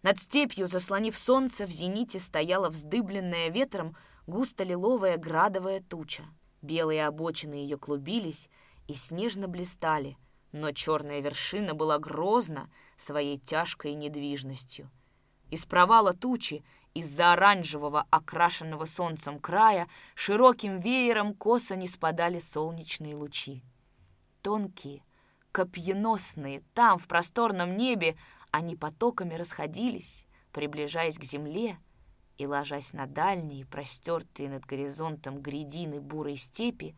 Над 0.02 0.18
степью, 0.18 0.68
заслонив 0.68 1.18
солнце, 1.18 1.66
в 1.66 1.72
зените 1.72 2.20
стояла 2.20 2.70
вздыбленная 2.70 3.50
ветром 3.50 3.96
густо-лиловая 4.28 5.18
градовая 5.18 5.82
туча. 5.82 6.24
Белые 6.62 7.06
обочины 7.06 7.54
ее 7.54 7.78
клубились 7.78 8.50
и 8.88 8.94
снежно 8.94 9.48
блистали, 9.48 10.18
но 10.52 10.72
черная 10.72 11.20
вершина 11.20 11.74
была 11.74 12.00
грозна 12.00 12.70
своей 12.98 13.38
тяжкой 13.38 13.94
недвижностью. 13.94 14.90
Из 15.52 15.66
провала 15.66 16.14
тучи, 16.14 16.64
из-за 16.94 17.34
оранжевого, 17.34 18.06
окрашенного 18.10 18.86
солнцем 18.86 19.40
края, 19.40 19.88
широким 20.16 20.80
веером 20.80 21.34
косо 21.34 21.76
не 21.76 21.88
спадали 21.88 22.40
солнечные 22.40 23.16
лучи. 23.16 23.64
Тонкие, 24.42 25.04
копьеносные, 25.52 26.64
там, 26.74 26.98
в 26.98 27.08
просторном 27.08 27.76
небе, 27.76 28.16
они 28.52 28.76
потоками 28.76 29.36
расходились, 29.36 30.26
приближаясь 30.54 31.18
к 31.18 31.24
земле 31.24 31.78
и, 32.38 32.48
ложась 32.48 32.94
на 32.94 33.06
дальние, 33.06 33.66
простертые 33.66 34.50
над 34.50 34.66
горизонтом 34.66 35.42
грядины 35.42 36.00
бурой 36.00 36.38
степи, 36.38 36.96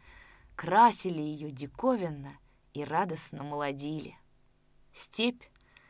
красили 0.58 1.22
ее 1.22 1.52
диковинно 1.52 2.38
и 2.74 2.84
радостно 2.84 3.44
молодили. 3.44 4.18
Степь, 4.92 5.44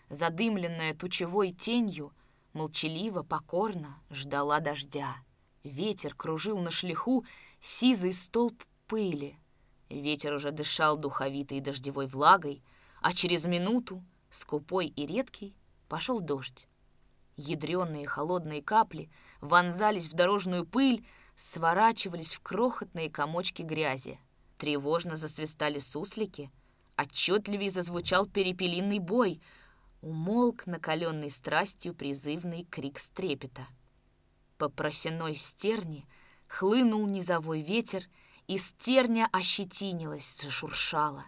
задымленная 0.10 0.94
тучевой 0.94 1.52
тенью, 1.52 2.14
молчаливо, 2.54 3.24
покорно 3.24 4.00
ждала 4.12 4.60
дождя. 4.60 5.16
Ветер 5.64 6.14
кружил 6.14 6.60
на 6.60 6.70
шлиху 6.70 7.26
сизый 7.60 8.14
столб 8.14 8.64
пыли— 8.86 9.40
Ветер 9.90 10.34
уже 10.34 10.52
дышал 10.52 10.98
духовитой 10.98 11.62
дождевой 11.62 12.08
влагой, 12.08 12.62
а 13.02 13.14
через 13.14 13.46
минуту, 13.46 14.04
скупой 14.30 14.88
и 14.88 15.06
редкий, 15.06 15.56
пошел 15.88 16.20
дождь. 16.20 16.68
Ядреные 17.38 18.06
холодные 18.06 18.62
капли 18.62 19.10
вонзались 19.40 20.08
в 20.08 20.14
дорожную 20.14 20.66
пыль, 20.66 21.08
сворачивались 21.36 22.34
в 22.34 22.42
крохотные 22.42 23.10
комочки 23.10 23.62
грязи. 23.62 24.20
Тревожно 24.58 25.16
засвистали 25.16 25.80
суслики, 25.80 26.52
отчетливее 26.96 27.72
зазвучал 27.72 28.26
перепелиный 28.26 29.00
бой, 29.00 29.42
умолк 30.02 30.66
накаленный 30.66 31.30
страстью 31.30 31.94
призывный 31.94 32.64
крик 32.64 33.00
стрепета. 33.00 33.68
По 34.58 34.70
просеной 34.70 35.36
стерни 35.36 36.08
хлынул 36.48 37.06
низовой 37.08 37.62
ветер— 37.62 38.04
и 38.48 38.58
стерня 38.58 39.28
ощетинилась, 39.32 40.42
зашуршала. 40.42 41.26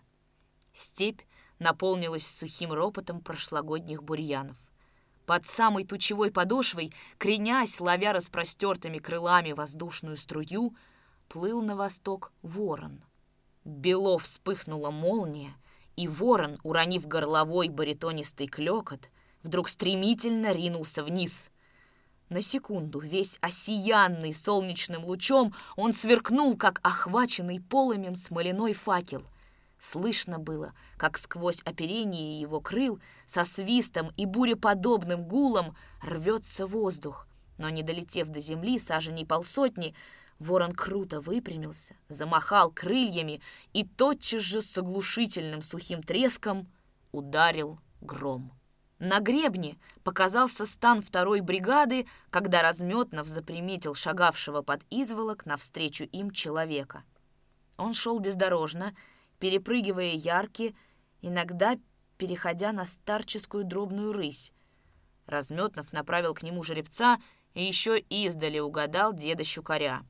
Степь 0.74 1.21
наполнилась 1.59 2.25
сухим 2.25 2.71
ропотом 2.71 3.21
прошлогодних 3.21 4.03
бурьянов. 4.03 4.57
Под 5.25 5.45
самой 5.45 5.86
тучевой 5.86 6.31
подошвой, 6.31 6.91
кренясь, 7.17 7.79
ловя 7.79 8.13
распростертыми 8.13 8.98
крылами 8.98 9.51
воздушную 9.51 10.17
струю, 10.17 10.75
плыл 11.27 11.62
на 11.62 11.75
восток 11.75 12.31
ворон. 12.41 13.03
Бело 13.69 14.17
вспыхнула 14.19 14.91
молния, 14.91 15.53
и 15.95 16.07
ворон, 16.07 16.59
уронив 16.63 17.07
горловой 17.07 17.69
баритонистый 17.69 18.47
клекот, 18.47 19.09
вдруг 19.43 19.69
стремительно 19.69 20.53
ринулся 20.53 21.03
вниз— 21.03 21.49
на 22.29 22.43
секунду, 22.43 22.99
весь 22.99 23.39
осиянный 23.41 24.35
солнечным 24.35 25.03
лучом, 25.03 25.55
он 25.75 25.93
сверкнул, 25.93 26.55
как 26.55 26.79
охваченный 26.83 27.59
полымем 27.59 28.13
смоляной 28.13 28.73
факел. 28.73 29.23
Слышно 29.79 30.38
было, 30.38 30.73
как 30.97 31.17
сквозь 31.17 31.63
оперение 31.63 32.39
его 32.39 32.61
крыл 32.61 32.99
со 33.25 33.45
свистом 33.45 34.11
и 34.15 34.27
буреподобным 34.27 35.23
гулом 35.23 35.75
рвется 36.03 36.67
воздух. 36.67 37.27
Но, 37.57 37.69
не 37.69 37.81
долетев 37.81 38.27
до 38.27 38.39
земли 38.39 38.77
саженей 38.77 39.25
полсотни, 39.25 39.95
ворон 40.39 40.74
круто 40.74 41.22
выпрямился, 41.22 41.96
замахал 42.08 42.72
крыльями 42.72 43.41
и 43.74 43.86
тотчас 43.86 44.41
же 44.41 44.62
с 44.62 44.77
оглушительным 44.77 45.62
сухим 45.62 46.01
треском 46.01 46.72
ударил 47.12 47.79
гром. 48.01 48.53
На 49.00 49.19
гребне 49.19 49.77
показался 50.03 50.65
стан 50.65 51.01
второй 51.01 51.39
бригады, 51.39 52.05
когда 52.29 52.62
Разметнов 52.62 53.27
заприметил 53.27 53.93
шагавшего 53.96 54.62
под 54.62 54.81
изволок 54.89 55.46
навстречу 55.46 56.03
им 56.03 56.31
человека. 56.31 57.03
Он 57.77 57.93
шел 57.93 58.19
бездорожно, 58.19 58.93
перепрыгивая 59.39 60.15
яркие, 60.15 60.75
иногда 61.22 61.77
переходя 62.17 62.74
на 62.74 62.84
старческую 62.84 63.63
дробную 63.63 64.12
рысь. 64.12 64.51
Разметнов 65.25 65.93
направил 65.93 66.34
к 66.34 66.43
нему 66.43 66.62
жеребца 66.63 67.19
и 67.53 67.63
еще 67.63 67.98
издали 67.98 68.60
угадал 68.60 69.13
деда 69.13 69.46
Щукаря. 69.46 70.03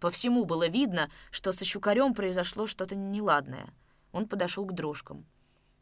По 0.00 0.10
всему 0.10 0.46
было 0.46 0.66
видно, 0.66 1.10
что 1.30 1.52
со 1.52 1.64
Щукарем 1.64 2.14
произошло 2.14 2.66
что-то 2.66 2.96
неладное. 2.96 3.72
Он 4.12 4.26
подошел 4.26 4.64
к 4.64 4.72
дрожкам. 4.72 5.26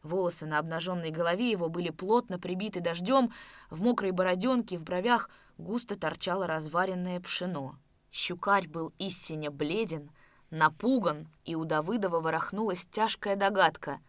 Волосы 0.03 0.45
на 0.45 0.59
обнаженной 0.59 1.11
голове 1.11 1.51
его 1.51 1.69
были 1.69 1.91
плотно 1.91 2.39
прибиты 2.39 2.81
дождем, 2.81 3.33
в 3.71 3.81
мокрой 3.81 4.11
бороденке 4.11 4.77
в 4.77 4.83
бровях 4.83 5.31
густо 5.57 5.97
торчало 5.97 6.47
разваренное 6.47 7.21
пшено. 7.21 7.77
Щукарь 8.11 8.69
был 8.69 8.93
истинно 8.99 9.51
бледен, 9.51 10.11
напуган, 10.51 11.29
и 11.45 11.55
у 11.55 11.65
Давыдова 11.65 12.21
ворохнулась 12.21 12.87
тяжкая 12.87 13.37
догадка. 13.37 14.01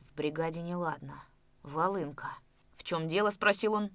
В 0.00 0.14
бригаде 0.14 0.62
неладно. 0.62 1.22
Волынка. 1.62 2.28
«В 2.76 2.84
чем 2.84 3.08
дело?»— 3.08 3.30
спросил 3.30 3.74
он. 3.74 3.90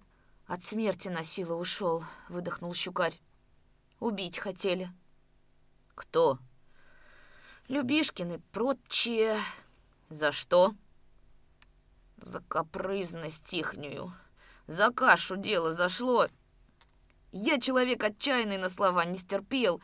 «От 0.48 0.64
смерти 0.64 1.10
на 1.10 1.24
силу 1.24 1.56
ушел»,— 1.56 2.04
выдохнул 2.30 2.74
Щукарь. 2.74 3.20
«Убить 4.00 4.38
хотели». 4.38 4.92
«Кто?» 5.96 6.40
«Любишкины, 7.68 8.40
прочие...» 8.52 9.40
«За 10.10 10.32
что?» 10.32 10.76
«За 12.18 12.40
капризность 12.42 13.54
ихнюю. 13.54 14.14
За 14.68 14.92
кашу 14.92 15.36
дело 15.36 15.74
зашло. 15.74 16.28
Я 17.32 17.60
человек 17.60 18.04
отчаянный 18.04 18.58
на 18.58 18.70
слова 18.70 19.04
не 19.06 19.16
стерпел. 19.16 19.82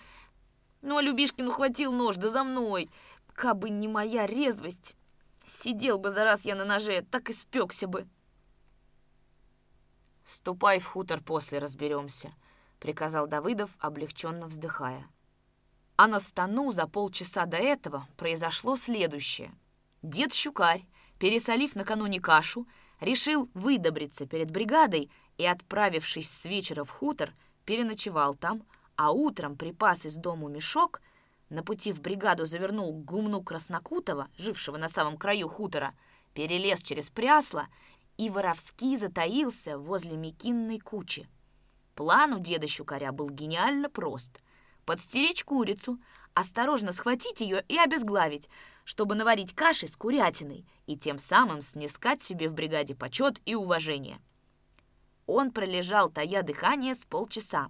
Ну, 0.82 0.98
а 0.98 1.02
Любишкин 1.02 1.48
ухватил 1.48 1.92
нож, 1.92 2.16
да 2.18 2.30
за 2.30 2.44
мной. 2.44 2.90
Кабы 3.34 3.70
не 3.70 3.88
моя 3.88 4.28
резвость, 4.28 4.96
сидел 5.46 5.98
бы 5.98 6.12
за 6.12 6.24
раз 6.24 6.46
я 6.46 6.56
на 6.56 6.66
ноже, 6.66 7.02
так 7.10 7.30
и 7.30 7.34
спекся 7.34 7.88
бы». 7.88 8.08
«Ступай 10.24 10.80
в 10.80 10.86
хутор, 10.86 11.22
после 11.22 11.60
разберемся»,— 11.60 12.34
приказал 12.84 13.26
Давыдов, 13.26 13.72
облегченно 13.80 14.46
вздыхая. 14.46 15.08
А 15.96 16.06
на 16.06 16.20
стану 16.20 16.72
за 16.72 16.86
полчаса 16.86 17.48
до 17.48 17.58
этого 17.58 18.08
произошло 18.16 18.76
следующее— 18.76 19.52
Дед 20.04 20.34
Щукарь, 20.34 20.86
пересолив 21.18 21.76
накануне 21.76 22.20
кашу, 22.20 22.68
решил 23.00 23.50
выдобриться 23.54 24.26
перед 24.26 24.52
бригадой 24.52 25.10
и, 25.38 25.46
отправившись 25.46 26.30
с 26.30 26.44
вечера 26.44 26.84
в 26.84 26.90
хутор, 26.90 27.34
переночевал 27.64 28.36
там, 28.36 28.64
а 28.98 29.14
утром 29.14 29.56
припас 29.56 30.06
из 30.06 30.16
дому 30.16 30.50
мешок, 30.50 31.02
на 31.50 31.64
пути 31.64 31.94
в 31.94 32.02
бригаду 32.02 32.46
завернул 32.46 32.92
к 32.92 33.06
гумну 33.06 33.42
Краснокутова, 33.42 34.28
жившего 34.38 34.76
на 34.76 34.90
самом 34.90 35.18
краю 35.18 35.48
хутора, 35.48 35.94
перелез 36.34 36.82
через 36.82 37.10
прясло 37.10 37.68
и 38.18 38.30
воровски 38.30 38.98
затаился 38.98 39.78
возле 39.78 40.18
Микинной 40.18 40.80
кучи. 40.80 41.30
План 41.96 42.34
у 42.34 42.40
деда 42.40 42.68
Щукаря 42.68 43.12
был 43.12 43.30
гениально 43.30 43.90
прост. 43.90 44.42
Подстеречь 44.86 45.44
курицу, 45.44 46.00
осторожно 46.34 46.92
схватить 46.92 47.42
ее 47.42 47.64
и 47.68 47.78
обезглавить, 47.78 48.50
чтобы 48.84 49.16
наварить 49.16 49.54
каши 49.54 49.88
с 49.88 49.96
курятиной 49.96 50.66
и 50.88 50.98
тем 50.98 51.20
самым 51.20 51.62
снискать 51.62 52.22
себе 52.22 52.50
в 52.50 52.54
бригаде 52.54 52.96
почет 52.96 53.40
и 53.46 53.56
уважение. 53.56 54.20
Он 55.26 55.52
пролежал, 55.52 56.10
тая 56.10 56.44
дыхание, 56.44 56.96
с 56.96 57.06
полчаса. 57.06 57.70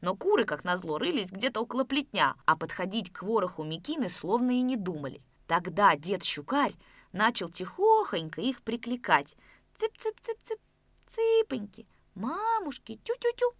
Но 0.00 0.16
куры, 0.16 0.44
как 0.44 0.64
назло, 0.64 0.98
рылись 0.98 1.30
где-то 1.30 1.60
около 1.60 1.84
плетня, 1.84 2.34
а 2.46 2.56
подходить 2.56 3.12
к 3.12 3.22
вороху 3.22 3.64
Микины 3.64 4.10
словно 4.10 4.50
и 4.50 4.62
не 4.62 4.76
думали. 4.76 5.22
Тогда 5.46 5.96
дед 5.96 6.24
Щукарь 6.24 6.74
начал 7.12 7.48
тихохонько 7.48 8.40
их 8.40 8.62
прикликать. 8.62 9.36
Цып-цып-цып-цып, 9.78 10.60
цыпоньки, 11.06 11.86
мамушки, 12.20 13.00
тю-тю-тю. 13.02 13.54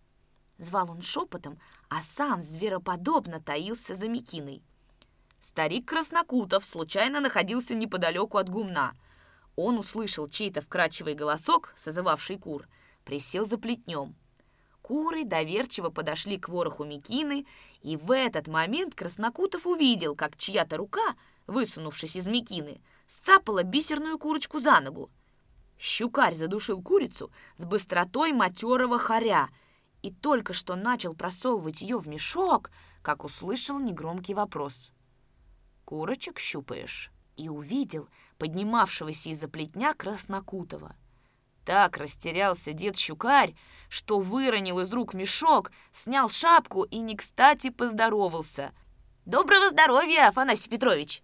Звал 0.58 0.90
он 0.90 1.02
шепотом, 1.02 1.58
а 1.88 2.02
сам 2.02 2.42
звероподобно 2.42 3.40
таился 3.40 3.94
за 3.94 4.08
Микиной. 4.08 4.62
Старик 5.40 5.88
Краснокутов 5.88 6.64
случайно 6.64 7.20
находился 7.20 7.74
неподалеку 7.74 8.36
от 8.36 8.50
гумна. 8.50 8.94
Он 9.56 9.78
услышал 9.78 10.28
чей-то 10.28 10.60
вкрадчивый 10.60 11.14
голосок, 11.14 11.72
созывавший 11.76 12.38
кур, 12.38 12.68
присел 13.04 13.46
за 13.46 13.56
плетнем. 13.56 14.14
Куры 14.82 15.24
доверчиво 15.24 15.88
подошли 15.88 16.36
к 16.38 16.48
вороху 16.48 16.84
Микины, 16.84 17.46
и 17.80 17.96
в 17.96 18.12
этот 18.12 18.48
момент 18.48 18.94
Краснокутов 18.94 19.66
увидел, 19.66 20.14
как 20.14 20.36
чья-то 20.36 20.76
рука, 20.76 21.16
высунувшись 21.46 22.16
из 22.16 22.26
Микины, 22.26 22.82
сцапала 23.06 23.62
бисерную 23.62 24.18
курочку 24.18 24.60
за 24.60 24.80
ногу. 24.80 25.10
Щукарь 25.80 26.34
задушил 26.34 26.82
курицу 26.82 27.32
с 27.56 27.64
быстротой 27.64 28.32
матерого 28.32 28.98
хоря 28.98 29.48
и 30.02 30.12
только 30.12 30.52
что 30.52 30.76
начал 30.76 31.14
просовывать 31.14 31.80
ее 31.80 31.98
в 31.98 32.06
мешок, 32.06 32.70
как 33.00 33.24
услышал 33.24 33.78
негромкий 33.78 34.34
вопрос. 34.34 34.92
«Курочек 35.86 36.38
щупаешь?» 36.38 37.10
и 37.38 37.48
увидел 37.48 38.10
поднимавшегося 38.36 39.30
из-за 39.30 39.48
плетня 39.48 39.94
Краснокутова. 39.94 40.94
Так 41.64 41.96
растерялся 41.96 42.74
дед 42.74 42.98
Щукарь, 42.98 43.54
что 43.88 44.18
выронил 44.18 44.80
из 44.80 44.92
рук 44.92 45.14
мешок, 45.14 45.72
снял 45.92 46.28
шапку 46.28 46.82
и 46.82 46.98
не 46.98 47.16
кстати 47.16 47.70
поздоровался. 47.70 48.72
«Доброго 49.24 49.70
здоровья, 49.70 50.28
Афанасий 50.28 50.68
Петрович!» 50.68 51.22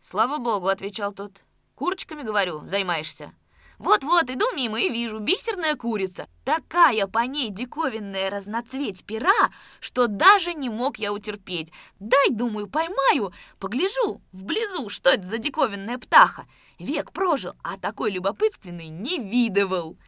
«Слава 0.00 0.38
богу»,— 0.38 0.68
отвечал 0.68 1.12
тот. 1.12 1.44
«Курочками, 1.74 2.22
говорю, 2.22 2.64
займаешься». 2.64 3.34
Вот-вот, 3.82 4.30
иду 4.30 4.44
мимо 4.54 4.80
и 4.80 4.88
вижу, 4.88 5.18
бисерная 5.18 5.74
курица. 5.74 6.28
Такая 6.44 7.08
по 7.08 7.26
ней 7.26 7.50
диковинная 7.50 8.30
разноцветь 8.30 9.04
пера, 9.04 9.50
что 9.80 10.06
даже 10.06 10.54
не 10.54 10.70
мог 10.70 10.98
я 10.98 11.12
утерпеть. 11.12 11.72
Дай, 11.98 12.30
думаю, 12.30 12.68
поймаю, 12.68 13.32
погляжу 13.58 14.22
вблизу, 14.30 14.88
что 14.88 15.10
это 15.10 15.26
за 15.26 15.38
диковинная 15.38 15.98
птаха. 15.98 16.46
Век 16.78 17.10
прожил, 17.10 17.54
а 17.64 17.76
такой 17.76 18.12
любопытственный 18.12 18.86
не 18.86 19.18
видывал. 19.18 19.98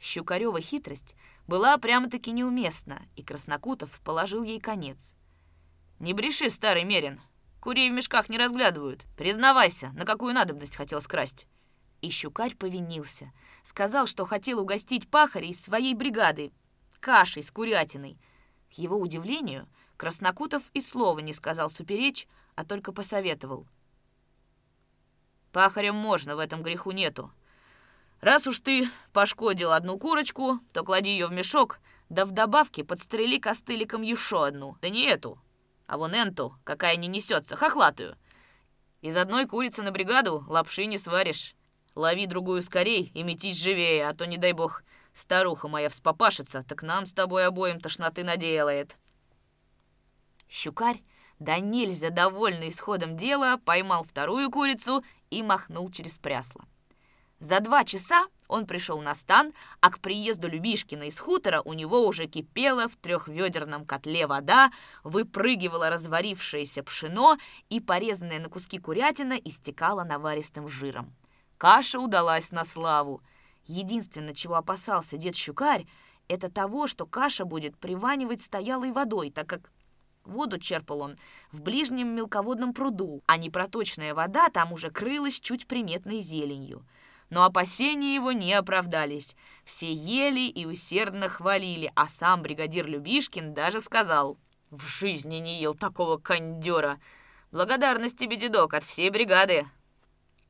Щукарева 0.00 0.60
хитрость 0.60 1.16
была 1.48 1.76
прямо-таки 1.78 2.30
неуместна, 2.30 3.02
и 3.16 3.24
Краснокутов 3.24 4.00
положил 4.04 4.44
ей 4.44 4.60
конец. 4.60 5.16
«Не 5.98 6.12
бреши, 6.12 6.48
старый 6.48 6.84
Мерин, 6.84 7.20
Курей 7.60 7.90
в 7.90 7.92
мешках 7.92 8.28
не 8.28 8.38
разглядывают. 8.38 9.04
Признавайся, 9.16 9.90
на 9.94 10.04
какую 10.04 10.34
надобность 10.34 10.76
хотел 10.76 11.00
скрасть?» 11.00 11.46
И 12.00 12.10
щукарь 12.10 12.54
повинился. 12.54 13.32
Сказал, 13.64 14.06
что 14.06 14.24
хотел 14.24 14.60
угостить 14.60 15.10
пахаря 15.10 15.48
из 15.48 15.60
своей 15.60 15.94
бригады 15.94 16.52
кашей 17.00 17.42
с 17.42 17.50
курятиной. 17.50 18.18
К 18.70 18.74
его 18.74 18.98
удивлению, 18.98 19.68
Краснокутов 19.96 20.62
и 20.74 20.80
слова 20.80 21.18
не 21.18 21.34
сказал 21.34 21.70
суперечь, 21.70 22.28
а 22.54 22.64
только 22.64 22.92
посоветовал. 22.92 23.66
«Пахарям 25.52 25.96
можно, 25.96 26.36
в 26.36 26.38
этом 26.38 26.62
греху 26.62 26.92
нету. 26.92 27.32
Раз 28.20 28.46
уж 28.46 28.60
ты 28.60 28.88
пошкодил 29.12 29.72
одну 29.72 29.98
курочку, 29.98 30.60
то 30.72 30.84
клади 30.84 31.10
ее 31.10 31.26
в 31.26 31.32
мешок, 31.32 31.80
да 32.08 32.24
в 32.24 32.30
добавке 32.30 32.84
подстрели 32.84 33.38
костыликом 33.38 34.02
еще 34.02 34.46
одну, 34.46 34.76
да 34.80 34.88
не 34.88 35.04
эту, 35.04 35.40
а 35.88 35.96
вон 35.96 36.14
энту, 36.14 36.54
какая 36.64 36.96
не 36.96 37.08
несется, 37.08 37.56
хохлатую. 37.56 38.16
Из 39.00 39.16
одной 39.16 39.46
курицы 39.46 39.82
на 39.82 39.90
бригаду 39.90 40.44
лапши 40.46 40.84
не 40.84 40.98
сваришь. 40.98 41.54
Лови 41.94 42.26
другую 42.26 42.62
скорей 42.62 43.10
и 43.14 43.22
метись 43.22 43.56
живее, 43.56 44.06
а 44.06 44.14
то, 44.14 44.26
не 44.26 44.36
дай 44.36 44.52
бог, 44.52 44.84
старуха 45.12 45.66
моя 45.66 45.88
вспопашится, 45.88 46.62
так 46.62 46.82
нам 46.82 47.06
с 47.06 47.12
тобой 47.12 47.46
обоим 47.46 47.80
тошноты 47.80 48.22
наделает». 48.22 48.96
Щукарь, 50.48 51.02
да 51.38 51.58
нельзя 51.58 52.10
довольный 52.10 52.70
исходом 52.70 53.16
дела, 53.16 53.58
поймал 53.64 54.02
вторую 54.04 54.50
курицу 54.50 55.04
и 55.30 55.42
махнул 55.42 55.90
через 55.90 56.18
прясло. 56.18 56.62
За 57.38 57.60
два 57.60 57.84
часа 57.84 58.26
он 58.48 58.66
пришел 58.66 59.00
на 59.00 59.14
стан, 59.14 59.52
а 59.80 59.90
к 59.90 60.00
приезду 60.00 60.48
Любишкина 60.48 61.04
из 61.04 61.20
хутора 61.20 61.60
у 61.60 61.74
него 61.74 62.06
уже 62.06 62.26
кипела 62.26 62.88
в 62.88 62.96
трехведерном 62.96 63.84
котле 63.84 64.26
вода, 64.26 64.72
выпрыгивало 65.04 65.90
разварившееся 65.90 66.82
пшено 66.82 67.36
и 67.68 67.80
порезанная 67.80 68.40
на 68.40 68.48
куски 68.48 68.78
курятина 68.78 69.34
истекала 69.34 70.02
наваристым 70.04 70.66
жиром. 70.66 71.14
Каша 71.58 72.00
удалась 72.00 72.50
на 72.50 72.64
славу. 72.64 73.22
Единственное, 73.66 74.34
чего 74.34 74.54
опасался 74.54 75.18
дед 75.18 75.36
Щукарь, 75.36 75.86
это 76.26 76.50
того, 76.50 76.86
что 76.86 77.04
каша 77.06 77.44
будет 77.44 77.76
приванивать 77.76 78.42
стоялой 78.42 78.92
водой, 78.92 79.30
так 79.30 79.46
как 79.46 79.70
Воду 80.24 80.58
черпал 80.58 81.00
он 81.00 81.18
в 81.52 81.62
ближнем 81.62 82.14
мелководном 82.14 82.74
пруду, 82.74 83.22
а 83.26 83.38
непроточная 83.38 84.14
вода 84.14 84.50
там 84.50 84.74
уже 84.74 84.90
крылась 84.90 85.40
чуть 85.40 85.66
приметной 85.66 86.20
зеленью 86.20 86.84
но 87.30 87.44
опасения 87.44 88.14
его 88.14 88.32
не 88.32 88.52
оправдались. 88.54 89.36
Все 89.64 89.92
ели 89.92 90.48
и 90.48 90.66
усердно 90.66 91.28
хвалили, 91.28 91.92
а 91.94 92.08
сам 92.08 92.42
бригадир 92.42 92.86
Любишкин 92.86 93.54
даже 93.54 93.80
сказал, 93.80 94.38
«В 94.70 94.86
жизни 94.86 95.36
не 95.36 95.60
ел 95.60 95.74
такого 95.74 96.16
кондера! 96.16 97.00
Благодарность 97.50 98.18
тебе, 98.18 98.36
дедок, 98.36 98.74
от 98.74 98.84
всей 98.84 99.10
бригады!» 99.10 99.66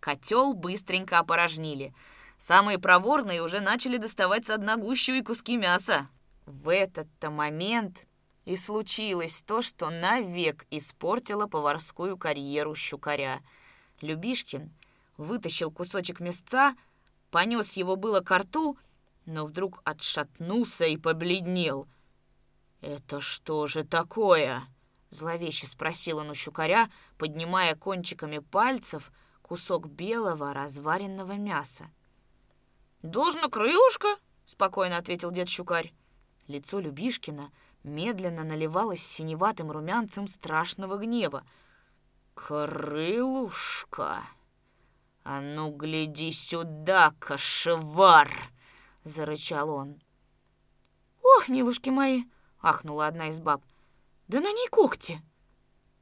Котел 0.00 0.54
быстренько 0.54 1.18
опорожнили. 1.18 1.94
Самые 2.38 2.78
проворные 2.78 3.42
уже 3.42 3.60
начали 3.60 3.96
доставать 3.96 4.46
с 4.46 4.56
дна 4.56 4.76
гущу 4.76 5.14
и 5.14 5.22
куски 5.22 5.56
мяса. 5.56 6.08
В 6.46 6.68
этот-то 6.72 7.30
момент 7.30 8.06
и 8.44 8.56
случилось 8.56 9.42
то, 9.42 9.60
что 9.60 9.90
навек 9.90 10.64
испортило 10.70 11.46
поварскую 11.46 12.16
карьеру 12.16 12.74
щукаря. 12.74 13.42
Любишкин 14.00 14.72
вытащил 15.18 15.70
кусочек 15.70 16.20
мясца, 16.20 16.74
понес 17.30 17.74
его 17.74 17.96
было 17.96 18.20
к 18.20 18.36
рту, 18.36 18.78
но 19.26 19.44
вдруг 19.44 19.82
отшатнулся 19.84 20.86
и 20.86 20.96
побледнел. 20.96 21.86
«Это 22.80 23.20
что 23.20 23.66
же 23.66 23.84
такое?»— 23.84 24.62
зловеще 25.10 25.66
спросил 25.66 26.18
он 26.18 26.30
у 26.30 26.34
щукаря, 26.34 26.88
поднимая 27.18 27.74
кончиками 27.74 28.38
пальцев 28.38 29.12
кусок 29.42 29.88
белого 29.88 30.54
разваренного 30.54 31.32
мяса. 31.32 31.90
«Должно 33.02 33.48
крылышко?»— 33.48 34.08
спокойно 34.46 34.96
ответил 34.96 35.30
дед 35.30 35.48
Щукарь. 35.48 35.92
Лицо 36.46 36.80
Любишкина 36.80 37.52
медленно 37.82 38.44
наливалось 38.44 39.04
синеватым 39.04 39.70
румянцем 39.70 40.26
страшного 40.28 40.96
гнева. 40.96 41.44
«Крылушка!» 42.34 44.22
«А 45.30 45.42
ну, 45.42 45.68
гляди 45.70 46.32
сюда, 46.32 47.12
кошевар!»— 47.18 48.30
зарычал 49.04 49.68
он. 49.68 50.00
«Ох, 51.22 51.48
милушки 51.48 51.90
мои!»— 51.90 52.22
ахнула 52.62 53.08
одна 53.08 53.28
из 53.28 53.38
баб. 53.38 53.62
«Да 54.28 54.40
на 54.40 54.50
ней 54.50 54.68
когти!» 54.68 55.20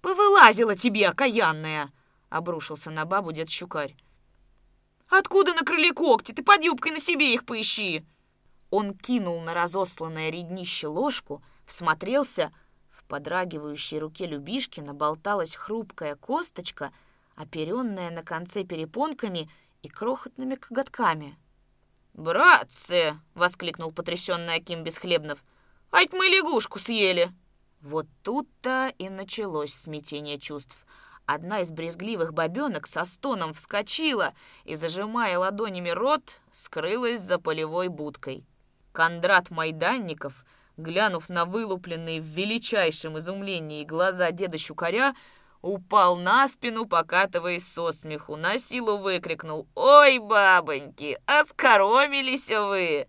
«Повылазила 0.01 0.77
тебе, 0.77 1.09
окаянная!»— 1.09 1.93
обрушился 2.29 2.93
на 2.93 3.05
бабу 3.05 3.33
дед 3.33 3.51
Щукарь. 3.51 3.97
«Откуда 5.09 5.55
на 5.55 5.65
крыле 5.65 5.93
когти? 5.93 6.31
Ты 6.31 6.45
под 6.45 6.63
юбкой 6.63 6.93
на 6.93 7.01
себе 7.01 7.35
их 7.35 7.45
поищи!» 7.45 8.07
Он 8.71 8.95
кинул 8.95 9.41
на 9.41 9.55
разосланное 9.55 10.31
реднище 10.31 10.87
ложку, 10.87 11.43
всмотрелся. 11.65 12.53
В 12.91 13.03
подрагивающей 13.03 13.99
руке 13.99 14.27
Любишкина 14.27 14.95
болталась 14.95 15.57
хрупкая 15.57 16.15
косточка— 16.15 16.93
оперенная 17.37 18.11
на 18.11 18.23
конце 18.23 18.65
перепонками 18.65 19.49
и 19.83 19.89
крохотными 19.89 20.57
коготками. 20.57 21.39
«Братцы!»— 22.15 23.21
воскликнул 23.35 23.93
потрясенный 23.93 24.55
Аким 24.55 24.83
Бесхлебнов. 24.83 25.45
«Ать 25.93 26.13
мы 26.13 26.27
лягушку 26.27 26.79
съели!» 26.79 27.31
Вот 27.81 28.07
тут-то 28.23 28.93
и 28.99 29.09
началось 29.09 29.73
смятение 29.73 30.39
чувств. 30.39 30.87
Одна 31.27 31.61
из 31.61 31.71
брезгливых 31.71 32.33
бабенок 32.33 32.87
со 32.87 33.05
стоном 33.05 33.53
вскочила 33.53 34.33
и, 34.65 34.77
зажимая 34.77 35.39
ладонями 35.39 35.91
рот, 35.91 36.41
скрылась 36.53 37.21
за 37.21 37.39
полевой 37.39 37.89
будкой. 37.89 38.47
Кондрат 38.93 39.51
Майданников, 39.51 40.45
глянув 40.77 41.29
на 41.29 41.45
вылупленные 41.45 42.21
в 42.21 42.25
величайшем 42.25 43.19
изумлении 43.19 43.85
глаза 43.85 44.31
деда 44.31 44.57
Щукаря, 44.57 45.15
упал 45.67 46.17
на 46.17 46.47
спину, 46.49 46.87
покатываясь 46.87 47.67
со 47.67 47.93
смеху, 47.93 48.37
на 48.37 48.59
силу 48.59 48.99
выкрикнул 48.99 49.67
«Ой, 49.75 50.19
бабоньки, 50.19 51.19
оскоромились 51.27 52.49
вы!» 52.49 53.09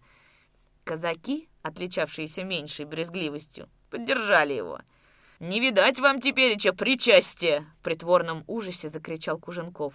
Казаки, 0.83 1.47
отличавшиеся 1.61 2.43
меньшей 2.43 2.85
брезгливостью, 2.85 3.69
поддержали 3.91 4.53
его. 4.53 4.79
«Не 5.39 5.59
видать 5.59 5.99
вам 5.99 6.19
теперь 6.19 6.57
че 6.57 6.73
причастия!» 6.73 7.67
В 7.79 7.83
притворном 7.83 8.43
ужасе 8.47 8.89
закричал 8.89 9.37
Куженков. 9.37 9.93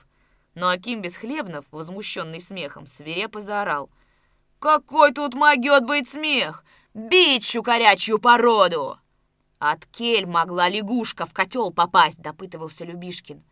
Но 0.55 0.69
Аким 0.69 1.01
Бесхлебнов, 1.01 1.65
возмущенный 1.73 2.41
смехом, 2.41 2.87
свирепо 2.87 3.41
заорал. 3.41 3.91
«Какой 4.61 5.13
тут 5.13 5.35
могет 5.35 5.85
быть 5.85 6.09
смех? 6.09 6.63
Бить 6.95 7.45
щукарячью 7.45 8.21
породу!» 8.21 9.02
«От 9.65 9.87
кель 9.87 10.27
могла 10.27 10.69
лягушка 10.69 11.25
в 11.25 11.33
котел 11.33 11.71
попасть»,— 11.71 12.19
допытывался 12.21 12.85
Любишкин. 12.85 13.45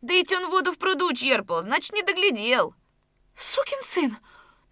«Да 0.00 0.14
ведь 0.14 0.32
он 0.32 0.48
воду 0.48 0.70
в 0.70 0.78
пруду 0.78 1.12
черпал, 1.12 1.60
значит, 1.60 1.92
не 1.92 2.04
доглядел». 2.04 2.76
«Сукин 3.36 3.82
сын! 3.82 4.16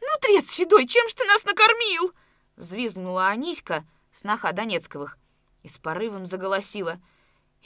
Ну, 0.00 0.06
трец 0.20 0.48
седой, 0.52 0.86
чем 0.86 1.08
ж 1.08 1.14
ты 1.14 1.24
нас 1.24 1.44
накормил?» 1.44 2.12
Взвизгнула 2.54 3.26
Аниська, 3.30 3.84
сноха 4.12 4.52
Донецковых, 4.52 5.18
и 5.64 5.68
с 5.68 5.78
порывом 5.78 6.26
заголосила. 6.26 7.00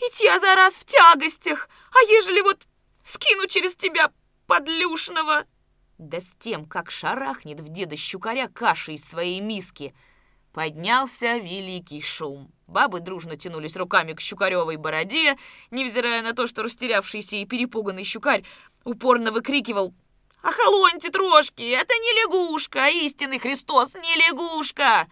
«Ведь 0.01 0.21
я 0.21 0.41
за 0.41 0.55
раз 0.55 0.79
в 0.79 0.87
тягостях, 0.87 1.69
а 1.93 2.11
ежели 2.11 2.41
вот 2.41 2.67
скину 3.05 3.47
через 3.47 3.77
тебя 3.77 4.11
подлюшного?» 4.47 5.45
Да 5.99 6.19
с 6.19 6.33
тем, 6.39 6.65
как 6.65 6.91
шарахнет 6.91 7.61
в 7.61 7.69
деда 7.69 7.95
щукаря 7.95 8.49
каши 8.49 8.95
из 8.95 9.05
своей 9.05 9.41
миски— 9.41 9.95
Поднялся 10.53 11.39
великий 11.39 12.01
шум. 12.03 12.51
Бабы 12.67 13.01
дружно 13.01 13.37
тянулись 13.37 13.77
руками 13.77 14.13
к 14.13 14.21
щукаревой 14.21 14.77
бороде, 14.77 15.37
невзирая 15.71 16.23
на 16.23 16.33
то, 16.33 16.47
что 16.47 16.63
растерявшийся 16.63 17.37
и 17.37 17.47
перепуганный 17.47 18.05
щукарь 18.05 18.45
упорно 18.85 19.33
выкрикивал 19.33 19.95
«Охолоньте, 20.43 21.11
трошки, 21.11 21.63
это 21.63 21.95
не 21.95 22.23
лягушка, 22.23 22.89
истинный 22.89 23.39
Христос 23.39 23.95
не 23.95 24.17
лягушка!» 24.17 25.09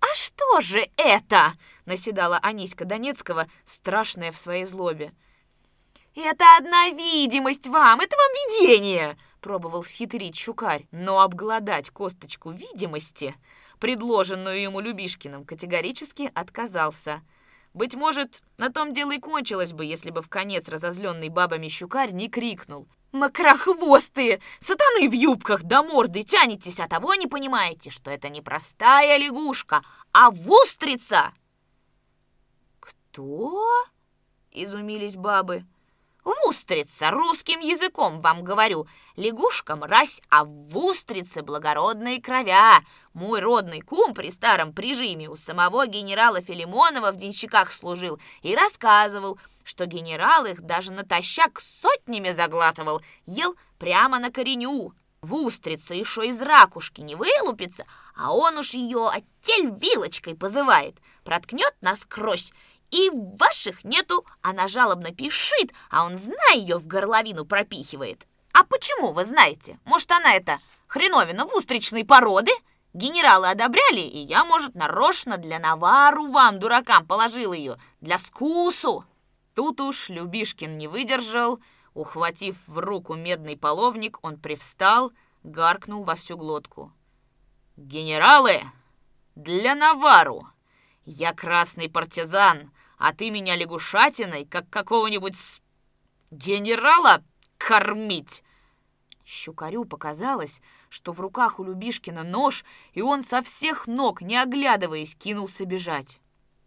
«А 0.00 0.14
что 0.14 0.60
же 0.60 0.88
это?»— 0.96 1.54
наседала 1.86 2.38
Аниська 2.42 2.84
Донецкого, 2.84 3.48
страшная 3.64 4.32
в 4.32 4.36
своей 4.36 4.64
злобе. 4.64 5.12
«Это 6.14 6.44
одна 6.58 6.90
видимость 6.90 7.66
вам, 7.66 8.00
это 8.00 8.16
вам 8.16 8.60
видение!»— 8.60 9.16
пробовал 9.40 9.82
схитрить 9.84 10.36
щукарь, 10.36 10.86
но 10.90 11.20
обглодать 11.20 11.90
косточку 11.90 12.50
видимости 12.50 13.34
предложенную 13.82 14.60
ему 14.60 14.78
Любишкиным, 14.78 15.44
категорически 15.44 16.30
отказался. 16.36 17.20
Быть 17.74 17.96
может, 17.96 18.40
на 18.56 18.70
том 18.70 18.92
дело 18.92 19.10
и 19.10 19.18
кончилось 19.18 19.72
бы, 19.72 19.84
если 19.84 20.10
бы 20.10 20.22
в 20.22 20.28
конец 20.28 20.68
разозленный 20.68 21.30
бабами 21.30 21.66
щукарь 21.66 22.12
не 22.12 22.28
крикнул. 22.28 22.86
«Макрохвостые! 23.10 24.40
Сатаны 24.60 25.10
в 25.10 25.12
юбках 25.12 25.64
до 25.64 25.82
морды 25.82 26.22
тянетесь, 26.22 26.78
а 26.78 26.86
того 26.86 27.16
не 27.16 27.26
понимаете, 27.26 27.90
что 27.90 28.12
это 28.12 28.28
не 28.28 28.40
простая 28.40 29.16
лягушка, 29.16 29.82
а 30.12 30.30
вустрица!» 30.30 31.32
«Кто?»— 32.78 33.66
изумились 34.52 35.16
бабы. 35.16 35.66
Вустрица, 36.24 37.10
русским 37.10 37.58
языком 37.58 38.20
вам 38.20 38.44
говорю. 38.44 38.86
Лягушка 39.16 39.74
мразь, 39.74 40.22
а 40.30 40.44
в 40.44 40.78
устрице 40.78 41.42
благородные 41.42 42.22
кровя. 42.22 42.84
Мой 43.12 43.40
родный 43.40 43.80
кум 43.80 44.14
при 44.14 44.30
старом 44.30 44.72
прижиме 44.72 45.28
у 45.28 45.36
самого 45.36 45.86
генерала 45.86 46.40
Филимонова 46.40 47.10
в 47.10 47.16
денщиках 47.16 47.72
служил 47.72 48.20
и 48.42 48.54
рассказывал, 48.54 49.38
что 49.64 49.86
генерал 49.86 50.46
их 50.46 50.62
даже 50.62 50.92
натощак 50.92 51.60
сотнями 51.60 52.30
заглатывал, 52.30 53.02
ел 53.26 53.56
прямо 53.78 54.20
на 54.20 54.30
кореню. 54.30 54.92
В 55.22 55.34
еще 55.34 56.26
из 56.26 56.42
ракушки 56.42 57.00
не 57.00 57.14
вылупится, 57.14 57.84
а 58.16 58.34
он 58.34 58.58
уж 58.58 58.74
ее 58.74 59.08
оттель 59.08 59.70
вилочкой 59.70 60.34
позывает, 60.34 60.96
проткнет 61.24 61.74
насквозь 61.80 62.52
и 62.92 63.10
ваших 63.12 63.82
нету. 63.84 64.24
Она 64.42 64.68
жалобно 64.68 65.12
пишет, 65.12 65.72
а 65.90 66.04
он, 66.04 66.16
зная 66.16 66.54
ее, 66.54 66.78
в 66.78 66.86
горловину 66.86 67.44
пропихивает. 67.44 68.28
А 68.52 68.62
почему, 68.64 69.12
вы 69.12 69.24
знаете? 69.24 69.80
Может, 69.84 70.12
она 70.12 70.34
это 70.34 70.60
хреновина 70.86 71.46
в 71.46 72.06
породы? 72.06 72.52
Генералы 72.92 73.48
одобряли, 73.48 74.00
и 74.00 74.18
я, 74.18 74.44
может, 74.44 74.74
нарочно 74.74 75.38
для 75.38 75.58
навару 75.58 76.30
вам, 76.30 76.58
дуракам, 76.60 77.06
положил 77.06 77.54
ее, 77.54 77.78
для 78.02 78.18
скусу. 78.18 79.06
Тут 79.54 79.80
уж 79.80 80.10
Любишкин 80.10 80.76
не 80.76 80.88
выдержал. 80.88 81.58
Ухватив 81.94 82.56
в 82.66 82.78
руку 82.78 83.14
медный 83.14 83.56
половник, 83.56 84.18
он 84.22 84.38
привстал, 84.38 85.12
гаркнул 85.42 86.04
во 86.04 86.14
всю 86.14 86.36
глотку. 86.36 86.92
«Генералы, 87.76 88.62
для 89.34 89.74
навару! 89.74 90.46
Я 91.04 91.32
красный 91.32 91.90
партизан, 91.90 92.70
а 93.02 93.12
ты 93.12 93.30
меня 93.32 93.56
лягушатиной, 93.56 94.44
как 94.44 94.70
какого-нибудь 94.70 95.36
генерала, 96.30 97.24
кормить!» 97.58 98.44
Щукарю 99.24 99.84
показалось, 99.84 100.62
что 100.88 101.10
в 101.10 101.20
руках 101.20 101.58
у 101.58 101.64
Любишкина 101.64 102.22
нож, 102.22 102.64
и 102.92 103.02
он 103.02 103.22
со 103.22 103.42
всех 103.42 103.88
ног, 103.88 104.22
не 104.22 104.36
оглядываясь, 104.36 105.16
кинулся 105.16 105.64
бежать. 105.64 106.20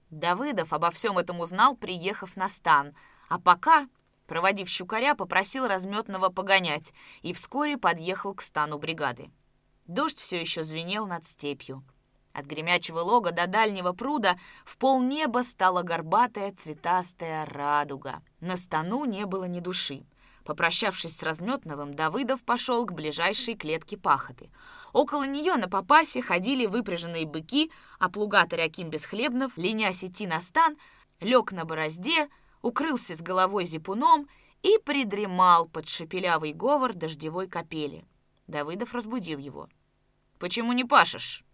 Давыдов 0.10 0.74
обо 0.74 0.92
всем 0.92 1.18
этом 1.18 1.40
узнал, 1.40 1.78
приехав 1.78 2.36
на 2.36 2.50
стан, 2.50 2.92
а 3.30 3.40
пока, 3.40 3.88
проводив 4.28 4.68
щукаря, 4.68 5.16
попросил 5.16 5.68
разметного 5.68 6.28
погонять 6.28 6.94
и 7.22 7.32
вскоре 7.32 7.78
подъехал 7.78 8.34
к 8.34 8.42
стану 8.42 8.78
бригады. 8.78 9.32
Дождь 9.88 10.20
все 10.20 10.42
еще 10.42 10.66
звенел 10.66 11.08
над 11.08 11.26
степью. 11.26 11.82
От 12.36 12.48
гремячего 12.48 13.00
лога 13.00 13.32
до 13.32 13.48
дальнего 13.48 13.94
пруда 13.94 14.38
в 14.66 14.78
полнеба 14.78 15.42
стала 15.42 15.84
горбатая 15.84 16.52
цветастая 16.52 17.46
радуга. 17.46 18.22
На 18.42 18.58
стану 18.58 19.06
не 19.06 19.26
было 19.26 19.46
ни 19.46 19.62
души. 19.62 20.06
Попрощавшись 20.44 21.16
с 21.16 21.24
Разметновым, 21.24 21.94
Давыдов 21.94 22.44
пошел 22.44 22.86
к 22.86 22.92
ближайшей 22.92 23.56
клетке 23.56 23.96
пахоты. 23.96 24.52
Около 24.92 25.24
нее 25.24 25.56
на 25.56 25.70
попасе 25.70 26.22
ходили 26.22 26.66
выпряженные 26.66 27.26
быки, 27.26 27.72
а 28.00 28.10
плугатарь 28.10 28.64
Аким 28.64 28.90
Бесхлебнов, 28.90 29.58
ленясь 29.58 30.04
идти 30.04 30.28
на 30.28 30.42
стан, 30.42 30.76
лег 31.22 31.54
на 31.54 31.64
борозде, 31.64 32.28
укрылся 32.62 33.16
с 33.16 33.22
головой 33.22 33.64
зипуном 33.64 34.28
и 34.62 34.78
придремал 34.84 35.70
под 35.70 35.88
шепелявый 35.88 36.52
говор 36.52 36.94
дождевой 36.94 37.48
капели. 37.48 38.06
Давыдов 38.48 38.94
разбудил 38.94 39.40
его. 39.40 39.70
«Почему 40.38 40.74
не 40.74 40.84
пашешь?» 40.84 41.46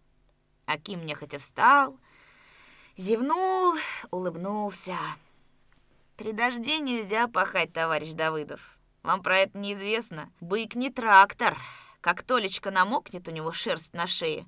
Аким 0.72 1.06
нехотя 1.06 1.38
встал, 1.38 2.00
зевнул, 2.96 3.76
улыбнулся. 4.10 4.98
«При 6.16 6.32
дожде 6.32 6.80
нельзя 6.80 7.28
пахать, 7.28 7.74
товарищ 7.74 8.14
Давыдов. 8.14 8.78
Вам 9.04 9.22
про 9.22 9.40
это 9.40 9.58
неизвестно. 9.58 10.32
Бык 10.40 10.76
не 10.76 10.90
трактор. 10.90 11.58
Как 12.00 12.24
Толечка 12.24 12.72
намокнет 12.72 13.28
у 13.28 13.32
него 13.32 13.52
шерсть 13.52 13.94
на 13.94 14.08
шее, 14.08 14.48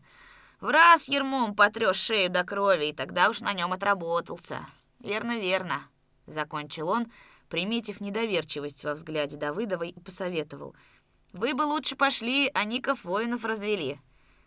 в 0.61 0.69
раз 0.69 1.09
ермом 1.09 1.55
потрешь 1.55 1.97
шею 1.97 2.29
до 2.29 2.45
крови, 2.45 2.85
и 2.85 2.93
тогда 2.93 3.29
уж 3.29 3.41
на 3.41 3.51
нем 3.51 3.73
отработался. 3.73 4.65
Верно, 4.99 5.37
верно»,— 5.37 5.89
закончил 6.25 6.87
он, 6.87 7.11
приметив 7.49 7.99
недоверчивость 7.99 8.85
во 8.85 8.93
взгляде 8.93 9.35
Давыдовой 9.35 9.89
и 9.89 9.99
посоветовал. 9.99 10.73
«Вы 11.33 11.53
бы 11.53 11.63
лучше 11.63 11.97
пошли, 11.97 12.49
а 12.53 12.63
Ников 12.63 13.03
воинов 13.03 13.43
развели. 13.43 13.99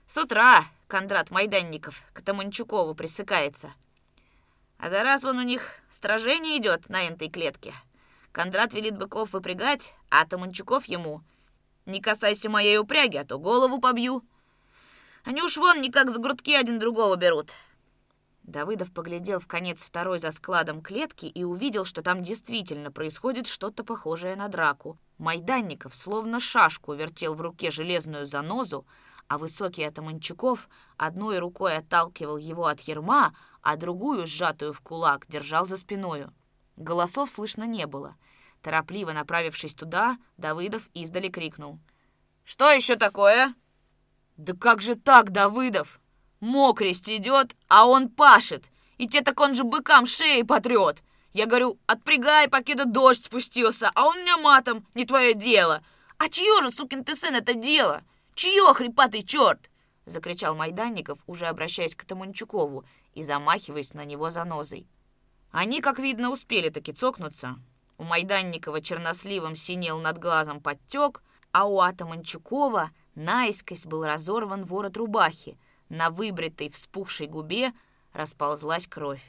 С 0.06 0.16
утра 0.18 0.66
Кондрат 0.86 1.32
Майданников 1.32 2.00
к 2.12 2.22
Таманчукову 2.22 2.94
присыкается. 2.94 3.74
А 4.78 4.88
за 4.88 5.02
раз 5.02 5.24
вон 5.24 5.38
у 5.38 5.42
них 5.42 5.80
сражение 5.90 6.58
идет 6.58 6.88
на 6.88 7.02
этой 7.02 7.28
клетке. 7.28 7.74
Кондрат 8.30 8.72
велит 8.72 8.96
быков 8.96 9.32
выпрягать, 9.32 9.94
а 10.08 10.24
Таманчуков 10.24 10.84
ему. 10.84 11.22
Не 11.86 12.00
касайся 12.00 12.48
моей 12.48 12.78
упряги, 12.78 13.16
а 13.16 13.24
то 13.24 13.40
голову 13.40 13.80
побью. 13.80 14.22
Они 15.24 15.42
уж 15.42 15.56
вон 15.56 15.80
никак 15.80 16.08
за 16.08 16.20
грудки 16.20 16.54
один 16.54 16.78
другого 16.78 17.16
берут. 17.16 17.52
Давыдов 18.44 18.92
поглядел 18.92 19.40
в 19.40 19.48
конец 19.48 19.82
второй 19.82 20.20
за 20.20 20.30
складом 20.30 20.82
клетки 20.82 21.26
и 21.26 21.42
увидел, 21.42 21.84
что 21.84 22.00
там 22.02 22.22
действительно 22.22 22.92
происходит 22.92 23.48
что-то 23.48 23.82
похожее 23.82 24.36
на 24.36 24.46
драку. 24.46 24.98
Майданников 25.18 25.96
словно 25.96 26.38
шашку 26.38 26.94
вертел 26.94 27.34
в 27.34 27.40
руке 27.40 27.72
железную 27.72 28.26
занозу, 28.26 28.86
а 29.28 29.38
высокий 29.38 29.84
Атаманчуков 29.84 30.68
одной 30.96 31.38
рукой 31.38 31.76
отталкивал 31.76 32.36
его 32.36 32.66
от 32.66 32.80
ерма, 32.80 33.34
а 33.62 33.76
другую, 33.76 34.26
сжатую 34.26 34.72
в 34.72 34.80
кулак, 34.80 35.26
держал 35.28 35.66
за 35.66 35.76
спиною. 35.76 36.32
Голосов 36.76 37.30
слышно 37.30 37.64
не 37.64 37.86
было. 37.86 38.16
Торопливо 38.62 39.12
направившись 39.12 39.74
туда, 39.74 40.18
Давыдов 40.36 40.88
издали 40.94 41.28
крикнул. 41.28 41.78
«Что 42.44 42.70
еще 42.70 42.96
такое?» 42.96 43.54
«Да 44.36 44.52
как 44.54 44.82
же 44.82 44.94
так, 44.94 45.30
Давыдов? 45.30 46.00
Мокресть 46.40 47.08
идет, 47.08 47.56
а 47.68 47.86
он 47.86 48.08
пашет, 48.08 48.70
и 48.98 49.08
те 49.08 49.22
так 49.22 49.40
он 49.40 49.54
же 49.54 49.64
быкам 49.64 50.06
шеи 50.06 50.42
потрет. 50.42 51.02
Я 51.32 51.46
говорю, 51.46 51.78
отпрягай, 51.86 52.48
покеда 52.48 52.84
дождь 52.84 53.26
спустился, 53.26 53.90
а 53.94 54.06
он 54.06 54.20
меня 54.20 54.36
матом, 54.36 54.86
не 54.94 55.04
твое 55.04 55.34
дело. 55.34 55.82
А 56.18 56.28
чье 56.28 56.62
же, 56.62 56.70
сукин 56.70 57.04
ты 57.04 57.14
сын, 57.14 57.34
это 57.34 57.54
дело? 57.54 58.02
Чье, 58.36 58.74
хрипатый 58.74 59.22
черт? 59.22 59.70
Закричал 60.04 60.54
Майданников, 60.54 61.18
уже 61.26 61.46
обращаясь 61.46 61.96
к 61.96 62.04
Таманчукову 62.04 62.84
и 63.14 63.24
замахиваясь 63.24 63.94
на 63.94 64.04
него 64.04 64.30
занозой. 64.30 64.86
Они, 65.50 65.80
как 65.80 65.98
видно, 65.98 66.30
успели 66.30 66.68
таки 66.68 66.92
цокнуться. 66.92 67.56
У 67.96 68.04
Майданникова 68.04 68.82
черносливом 68.82 69.56
синел 69.56 69.98
над 70.00 70.18
глазом 70.18 70.60
подтек, 70.60 71.22
а 71.50 71.64
у 71.64 71.80
Атаманчукова 71.80 72.90
наискось 73.14 73.86
был 73.86 74.04
разорван 74.04 74.64
ворот 74.64 74.98
рубахи. 74.98 75.58
На 75.88 76.10
выбритой 76.10 76.68
вспухшей 76.68 77.28
губе 77.28 77.72
расползлась 78.12 78.86
кровь. 78.86 79.24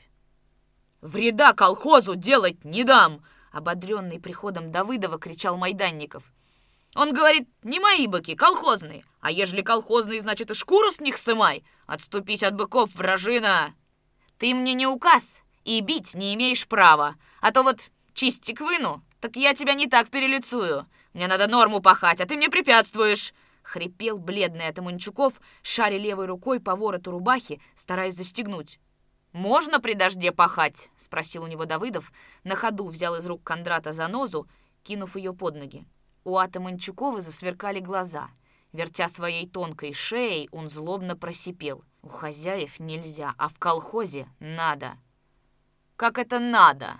«Вреда 0.99 1.53
колхозу 1.53 2.15
делать 2.15 2.65
не 2.65 2.83
дам!» 2.83 3.23
Ободренный 3.53 4.19
приходом 4.19 4.69
Давыдова 4.69 5.17
кричал 5.17 5.55
Майданников. 5.55 6.33
«Он 6.97 7.13
говорит, 7.13 7.47
не 7.61 7.79
мои 7.79 8.07
быки, 8.07 8.33
колхозные, 8.33 9.03
а 9.19 9.29
ежели 9.29 9.61
колхозные, 9.61 10.19
значит 10.19 10.49
и 10.49 10.55
шкуру 10.55 10.89
с 10.89 10.99
них 10.99 11.17
сымай! 11.17 11.63
Отступись 11.85 12.41
от 12.41 12.55
быков, 12.55 12.89
вражина!» 12.95 13.75
«Ты 14.39 14.55
мне 14.55 14.73
не 14.73 14.87
указ, 14.87 15.43
и 15.63 15.79
бить 15.81 16.15
не 16.15 16.33
имеешь 16.33 16.67
права, 16.67 17.13
а 17.39 17.51
то 17.51 17.61
вот 17.61 17.91
чистик 18.15 18.61
выну, 18.61 19.03
так 19.21 19.35
я 19.35 19.53
тебя 19.53 19.75
не 19.75 19.85
так 19.85 20.09
перелицую. 20.09 20.87
Мне 21.13 21.27
надо 21.27 21.45
норму 21.45 21.81
пахать, 21.81 22.19
а 22.19 22.25
ты 22.25 22.35
мне 22.35 22.49
препятствуешь!» 22.49 23.35
Хрипел 23.61 24.17
бледный 24.17 24.67
Атаманчуков, 24.67 25.39
шаря 25.61 25.99
левой 25.99 26.25
рукой 26.25 26.59
по 26.59 26.75
вороту 26.75 27.11
рубахи, 27.11 27.61
стараясь 27.75 28.15
застегнуть. 28.15 28.79
«Можно 29.33 29.79
при 29.79 29.93
дожде 29.93 30.31
пахать?»— 30.31 30.89
спросил 30.97 31.43
у 31.43 31.47
него 31.47 31.65
Давыдов. 31.65 32.11
На 32.43 32.55
ходу 32.55 32.87
взял 32.87 33.13
из 33.17 33.27
рук 33.27 33.43
Кондрата 33.43 33.93
занозу, 33.93 34.47
кинув 34.81 35.15
ее 35.15 35.31
под 35.31 35.57
ноги. 35.57 35.85
У 36.27 36.39
Атаманчукова 36.39 37.21
засверкали 37.21 37.79
глаза. 37.79 38.29
Вертя 38.73 39.07
своей 39.07 39.47
тонкой 39.47 39.93
шеей, 39.93 40.49
он 40.51 40.69
злобно 40.69 41.15
просипел. 41.15 41.85
«У 42.01 42.09
хозяев 42.09 42.81
нельзя, 42.81 43.33
а 43.37 43.47
в 43.47 43.57
колхозе 43.59 44.27
надо». 44.41 44.97
«Как 45.95 46.17
это 46.17 46.39
надо?» 46.39 46.99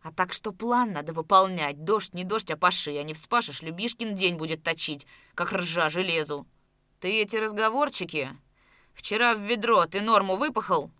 «А 0.00 0.12
так 0.12 0.32
что 0.32 0.50
план 0.50 0.94
надо 0.94 1.12
выполнять. 1.12 1.84
Дождь 1.84 2.14
не 2.14 2.24
дождь, 2.24 2.50
а 2.50 2.56
паши. 2.56 2.96
А 2.96 3.02
не 3.02 3.12
вспашешь, 3.12 3.60
Любишкин 3.60 4.14
день 4.14 4.36
будет 4.36 4.62
точить, 4.62 5.06
как 5.34 5.52
ржа 5.52 5.90
железу». 5.90 6.46
«Ты 7.00 7.20
эти 7.20 7.36
разговорчики? 7.36 8.30
Вчера 8.94 9.34
в 9.34 9.40
ведро 9.40 9.84
ты 9.84 10.00
норму 10.00 10.36
выпахал?» 10.36 10.90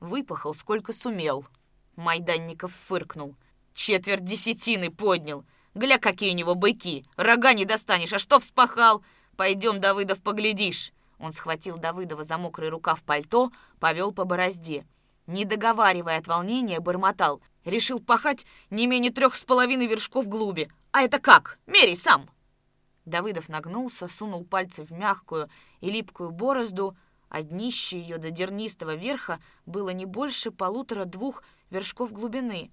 Выпахал, 0.00 0.54
сколько 0.54 0.94
сумел. 0.94 1.46
Майданников 1.94 2.72
фыркнул. 2.72 3.36
Четверть 3.74 4.24
десятины 4.24 4.90
поднял. 4.90 5.44
Гля, 5.76 5.98
какие 5.98 6.30
у 6.30 6.34
него 6.34 6.54
быки. 6.54 7.04
Рога 7.16 7.52
не 7.52 7.66
достанешь, 7.66 8.14
а 8.14 8.18
что 8.18 8.38
вспахал? 8.38 9.04
Пойдем, 9.36 9.78
Давыдов, 9.78 10.22
поглядишь. 10.22 10.90
Он 11.18 11.32
схватил 11.32 11.76
Давыдова 11.76 12.24
за 12.24 12.38
мокрый 12.38 12.70
рукав 12.70 13.02
пальто, 13.02 13.52
повел 13.78 14.10
по 14.10 14.24
борозде. 14.24 14.86
Не 15.26 15.44
договаривая 15.44 16.16
от 16.16 16.28
волнения, 16.28 16.80
бормотал. 16.80 17.42
Решил 17.66 18.00
пахать 18.00 18.46
не 18.70 18.86
менее 18.86 19.12
трех 19.12 19.36
с 19.36 19.44
половиной 19.44 19.86
вершков 19.86 20.28
глуби. 20.28 20.70
А 20.92 21.02
это 21.02 21.18
как? 21.18 21.58
Мерей 21.66 21.94
сам. 21.94 22.30
Давыдов 23.04 23.50
нагнулся, 23.50 24.08
сунул 24.08 24.46
пальцы 24.46 24.82
в 24.82 24.92
мягкую 24.92 25.50
и 25.82 25.90
липкую 25.90 26.30
борозду, 26.30 26.96
а 27.28 27.42
днище 27.42 28.00
ее 28.00 28.16
до 28.16 28.30
дернистого 28.30 28.94
верха 28.94 29.40
было 29.66 29.90
не 29.90 30.06
больше 30.06 30.52
полутора-двух 30.52 31.42
вершков 31.68 32.12
глубины. 32.12 32.70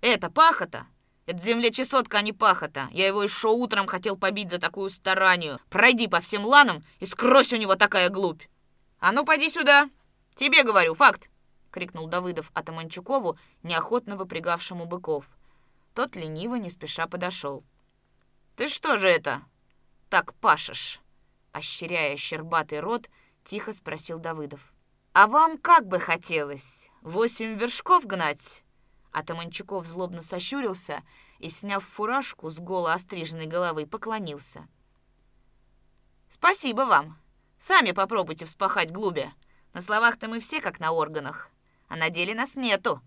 «Это 0.00 0.30
пахота! 0.30 0.86
Это 1.26 1.42
землечесотка, 1.42 2.18
а 2.18 2.22
не 2.22 2.32
пахота! 2.32 2.88
Я 2.92 3.06
его 3.06 3.22
еще 3.22 3.48
утром 3.48 3.86
хотел 3.86 4.16
побить 4.16 4.50
за 4.50 4.58
такую 4.58 4.90
старанию! 4.90 5.58
Пройди 5.70 6.06
по 6.06 6.20
всем 6.20 6.44
ланам 6.44 6.84
и 7.00 7.06
скрось 7.06 7.52
у 7.52 7.56
него 7.56 7.76
такая 7.76 8.08
глубь!» 8.10 8.42
«А 8.98 9.12
ну, 9.12 9.24
поди 9.24 9.48
сюда! 9.48 9.88
Тебе 10.34 10.62
говорю, 10.62 10.94
факт!»— 10.94 11.30
крикнул 11.70 12.06
Давыдов 12.06 12.50
Атаманчукову, 12.54 13.38
неохотно 13.62 14.16
выпрягавшему 14.16 14.86
быков. 14.86 15.26
Тот 15.94 16.16
лениво, 16.16 16.56
не 16.56 16.70
спеша 16.70 17.06
подошел. 17.06 17.64
«Ты 18.56 18.68
что 18.68 18.96
же 18.96 19.08
это? 19.08 19.42
Так 20.10 20.34
пашешь?» 20.34 21.00
Ощеряя 21.52 22.16
щербатый 22.16 22.80
рот,— 22.80 23.08
Тихо 23.44 23.74
спросил 23.74 24.18
Давыдов. 24.18 24.72
«А 25.12 25.26
вам 25.26 25.58
как 25.58 25.86
бы 25.86 26.00
хотелось? 26.00 26.90
Восемь 27.02 27.54
вершков 27.54 28.06
гнать?» 28.06 28.64
А 29.14 29.22
Таманчуков 29.22 29.86
злобно 29.86 30.22
сощурился 30.22 31.04
и, 31.38 31.48
сняв 31.48 31.84
фуражку 31.84 32.50
с 32.50 32.58
голо 32.58 32.92
остриженной 32.92 33.46
головы, 33.46 33.86
поклонился. 33.86 34.66
«Спасибо 36.28 36.80
вам. 36.80 37.16
Сами 37.56 37.92
попробуйте 37.92 38.44
вспахать 38.44 38.90
глубе. 38.90 39.32
На 39.72 39.80
словах-то 39.80 40.28
мы 40.28 40.40
все 40.40 40.60
как 40.60 40.80
на 40.80 40.90
органах, 40.90 41.48
а 41.86 41.94
на 41.94 42.10
деле 42.10 42.34
нас 42.34 42.56
нету». 42.56 43.00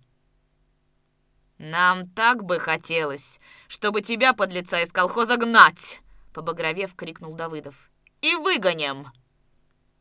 «Нам 1.58 2.06
так 2.06 2.42
бы 2.46 2.58
хотелось, 2.58 3.42
чтобы 3.68 4.02
тебя, 4.02 4.32
под 4.32 4.54
лица 4.54 4.82
из 4.82 4.94
колхоза, 4.94 5.36
гнать!» 5.36 6.02
Побагровев, 6.34 6.96
крикнул 6.96 7.36
Давыдов. 7.36 7.92
«И 8.22 8.34
выгоним!» 8.36 9.12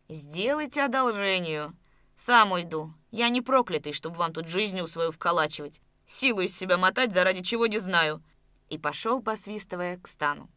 «Сделайте 0.09 0.85
одолжение. 0.85 1.73
Сам 2.15 2.53
уйду. 2.53 2.95
Я 3.11 3.29
не 3.29 3.41
проклятый, 3.41 3.93
чтобы 3.93 4.19
вам 4.19 4.33
тут 4.33 4.47
жизнью 4.47 4.87
свою 4.87 5.11
вколачивать. 5.11 5.81
Силу 6.07 6.41
из 6.41 6.57
себя 6.57 6.79
мотать, 6.79 7.13
заради 7.13 7.43
чего 7.43 7.67
не 7.67 7.79
знаю». 7.79 8.23
И 8.69 8.79
пошел, 8.79 9.23
посвистывая, 9.23 9.99
к 9.99 10.09
стану. 10.09 10.51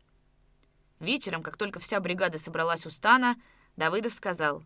Вечером, 0.99 1.43
как 1.43 1.57
только 1.57 1.79
вся 1.79 1.99
бригада 1.99 2.39
собралась 2.39 2.85
у 2.85 2.89
стана, 2.89 3.35
Давыдов 3.77 4.13
сказал. 4.13 4.63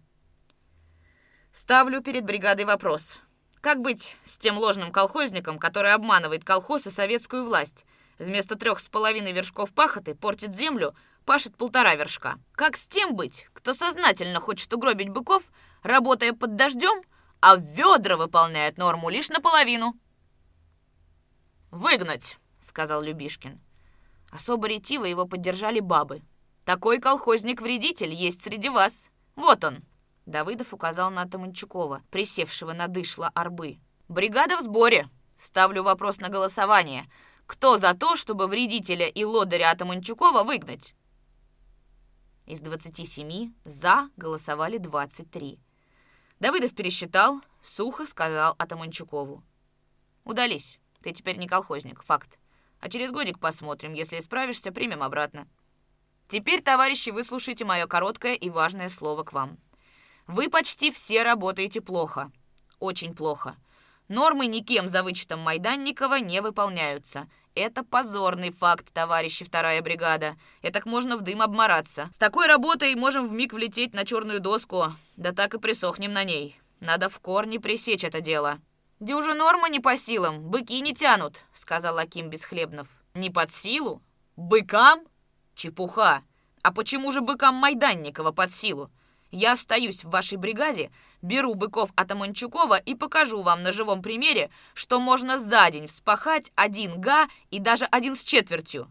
«Ставлю 1.52 2.02
перед 2.02 2.24
бригадой 2.24 2.66
вопрос. 2.66 3.22
Как 3.62 3.80
быть 3.80 4.18
с 4.26 4.38
тем 4.38 4.58
ложным 4.58 4.92
колхозником, 4.92 5.60
который 5.60 5.94
обманывает 5.94 6.44
колхоз 6.44 6.88
и 6.88 6.92
советскую 6.92 7.46
власть? 7.46 7.86
Вместо 8.18 8.56
трех 8.56 8.80
с 8.80 8.88
половиной 8.88 9.32
вершков 9.32 9.72
пахоты 9.74 10.16
портит 10.16 10.56
землю, 10.56 10.96
пашет 11.26 11.56
полтора 11.56 11.96
вершка. 11.96 12.40
Как 12.54 12.76
с 12.76 12.88
тем 12.88 13.16
быть, 13.16 13.48
кто 13.54 13.74
сознательно 13.74 14.40
хочет 14.40 14.74
угробить 14.74 15.10
быков, 15.10 15.44
работая 15.82 16.34
под 16.34 16.56
дождем, 16.56 17.04
а 17.40 17.56
ведра 17.56 18.18
выполняет 18.18 18.78
норму 18.78 19.10
лишь 19.10 19.30
наполовину? 19.30 19.94
«Выгнать!»— 21.74 22.38
сказал 22.60 23.02
Любишкин. 23.02 23.60
Особо 24.30 24.68
ретиво 24.68 25.06
его 25.06 25.26
поддержали 25.26 25.80
бабы. 25.80 26.22
«Такой 26.66 27.00
колхозник-вредитель 27.00 28.14
есть 28.14 28.44
среди 28.44 28.70
вас. 28.70 29.10
Вот 29.36 29.64
он!» 29.64 29.84
Давыдов 30.28 30.76
указал 30.76 31.10
на 31.10 31.26
Таманчукова, 31.26 32.04
присевшего 32.12 32.74
на 32.74 32.88
дышло 32.88 33.32
арбы. 33.34 33.80
«Бригада 34.08 34.56
в 34.58 34.62
сборе. 34.62 35.10
Ставлю 35.36 35.82
вопрос 35.82 36.20
на 36.20 36.30
голосование. 36.30 37.10
Кто 37.48 37.80
за 37.80 37.96
то, 37.96 38.16
чтобы 38.16 38.46
вредителя 38.46 39.08
и 39.08 39.24
лодыря 39.24 39.72
Атаманчукова 39.72 40.44
выгнать?» 40.44 40.94
Из 42.46 42.62
27 42.62 43.52
«за» 43.66 44.12
голосовали 44.16 44.78
23. 44.78 45.60
Давыдов 46.40 46.76
пересчитал, 46.76 47.42
сухо 47.64 48.06
сказал 48.06 48.54
Атаманчукову. 48.60 49.44
«Удались. 50.24 50.80
Ты 51.04 51.12
теперь 51.12 51.38
не 51.38 51.48
колхозник, 51.48 52.02
факт. 52.02 52.40
А 52.80 52.90
через 52.90 53.12
годик 53.12 53.40
посмотрим. 53.40 53.94
Если 53.94 54.20
исправишься, 54.20 54.72
примем 54.72 55.04
обратно. 55.04 55.48
Теперь, 56.28 56.62
товарищи, 56.62 57.10
выслушайте 57.10 57.66
мое 57.66 57.86
короткое 57.88 58.34
и 58.34 58.50
важное 58.50 58.90
слово 58.90 59.24
к 59.24 59.34
вам. 59.34 59.58
Вы 60.28 60.50
почти 60.50 60.92
все 60.92 61.24
работаете 61.24 61.82
плохо. 61.82 62.32
Очень 62.80 63.14
плохо. 63.14 63.58
Нормы 64.08 64.48
никем 64.48 64.88
за 64.88 65.04
вычетом 65.04 65.42
Майданникова 65.42 66.20
не 66.20 66.42
выполняются. 66.42 67.30
Это 67.56 67.84
позорный 67.84 68.52
факт, 68.52 68.92
товарищи 68.94 69.46
вторая 69.46 69.82
бригада. 69.82 70.36
Этак 70.62 70.86
можно 70.86 71.18
в 71.18 71.22
дым 71.22 71.42
обмораться. 71.42 72.10
С 72.14 72.18
такой 72.18 72.48
работой 72.48 72.96
можем 72.96 73.28
вмиг 73.28 73.54
влететь 73.54 73.94
на 73.94 74.06
черную 74.06 74.40
доску. 74.40 74.94
Да 75.18 75.34
так 75.34 75.54
и 75.54 75.60
присохнем 75.60 76.14
на 76.14 76.24
ней. 76.24 76.60
Надо 76.80 77.10
в 77.10 77.20
корне 77.20 77.60
пресечь 77.60 78.04
это 78.04 78.22
дело. 78.22 78.60
«Дюжа 79.04 79.34
норма 79.34 79.68
не 79.68 79.82
по 79.82 79.98
силам, 79.98 80.44
быки 80.44 80.80
не 80.80 80.94
тянут»,— 80.94 81.42
сказал 81.54 81.98
Аким 81.98 82.30
Бесхлебнов. 82.30 82.88
«Не 83.14 83.30
под 83.30 83.52
силу? 83.52 84.02
Быкам? 84.38 85.02
Чепуха. 85.56 86.24
А 86.62 86.72
почему 86.72 87.12
же 87.12 87.20
быкам 87.20 87.56
Майданникова 87.56 88.32
под 88.32 88.54
силу? 88.54 88.90
Я 89.30 89.52
остаюсь 89.52 90.06
в 90.06 90.10
вашей 90.10 90.38
бригаде, 90.38 90.90
беру 91.22 91.54
быков 91.54 91.92
от 91.98 92.14
Аманчукова 92.14 92.78
и 92.78 92.96
покажу 92.96 93.42
вам 93.42 93.62
на 93.62 93.74
живом 93.74 94.02
примере, 94.02 94.50
что 94.74 95.02
можно 95.02 95.38
за 95.38 95.70
день 95.70 95.88
вспахать 95.88 96.54
один 96.56 97.02
га 97.02 97.28
и 97.52 97.60
даже 97.60 97.84
один 97.84 98.16
с 98.16 98.24
четвертью. 98.24 98.90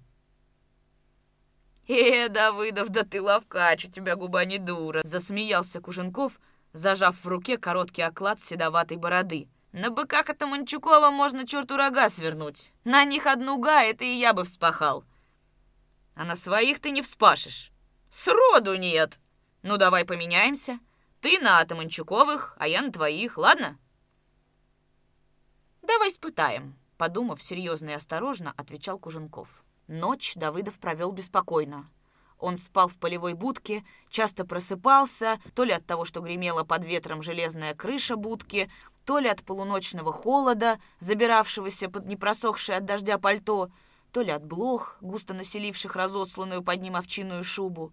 «Э, 1.89 2.29
Давыдов, 2.29 2.91
да 2.91 3.05
ты 3.05 3.23
ловкач, 3.23 3.87
у 3.87 3.91
тебя 3.91 4.17
губа 4.17 4.45
не 4.45 4.59
дура!» 4.59 5.01
Засмеялся 5.05 5.81
Куженков, 5.81 6.39
зажав 6.75 7.17
в 7.25 7.27
руке 7.27 7.57
короткий 7.57 8.03
оклад 8.03 8.43
седоватой 8.43 8.99
бороды. 8.99 9.49
На 9.73 9.91
быках 9.91 10.29
от 10.29 10.41
Манчукова 10.43 11.11
можно 11.11 11.47
черту 11.47 11.79
рога 11.79 12.11
свернуть. 12.11 12.73
На 12.85 13.05
них 13.05 13.27
одну 13.27 13.59
га, 13.59 13.83
это 13.83 14.05
и 14.05 14.19
я 14.19 14.35
бы 14.35 14.45
вспахал. 14.45 15.05
А 16.15 16.25
на 16.25 16.37
своих 16.37 16.79
ты 16.79 16.91
не 16.91 17.01
вспашешь. 17.01 17.73
Сроду 18.11 18.77
нет. 18.77 19.19
Ну, 19.63 19.79
давай 19.79 20.05
поменяемся. 20.05 20.79
Ты 21.23 21.39
на 21.39 21.61
Атаманчуковых, 21.61 22.55
а 22.59 22.69
я 22.69 22.83
на 22.83 22.93
твоих, 22.93 23.39
ладно? 23.39 23.79
Давай 25.81 26.11
испытаем, 26.11 26.77
подумав 26.99 27.43
серьезно 27.43 27.91
и 27.91 27.95
осторожно, 27.95 28.53
отвечал 28.59 28.99
Куженков. 28.99 29.65
Ночь 29.87 30.35
Давыдов 30.35 30.79
провел 30.79 31.13
беспокойно. 31.13 31.89
Он 32.43 32.57
спал 32.57 32.89
в 32.89 32.99
полевой 32.99 33.35
будке, 33.35 33.85
часто 34.11 34.45
просыпался, 34.45 35.39
то 35.55 35.63
ли 35.63 35.73
от 35.73 35.87
того, 35.87 36.05
что 36.05 36.21
гремела 36.21 36.65
под 36.65 36.85
ветром 36.85 37.23
железная 37.23 37.73
крыша 37.73 38.17
будки, 38.17 38.69
то 39.05 39.19
ли 39.19 39.29
от 39.29 39.43
полуночного 39.43 40.13
холода, 40.13 40.79
забиравшегося 41.01 41.89
под 41.89 42.07
непросохшее 42.07 42.79
от 42.79 42.85
дождя 42.85 43.19
пальто, 43.19 43.71
то 44.13 44.23
ли 44.23 44.31
от 44.31 44.45
блох, 44.45 44.99
густо 45.01 45.35
населивших 45.35 45.97
разосланную 45.97 46.63
под 46.63 46.81
ним 46.83 46.97
овчиную 46.97 47.45
шубу. 47.45 47.93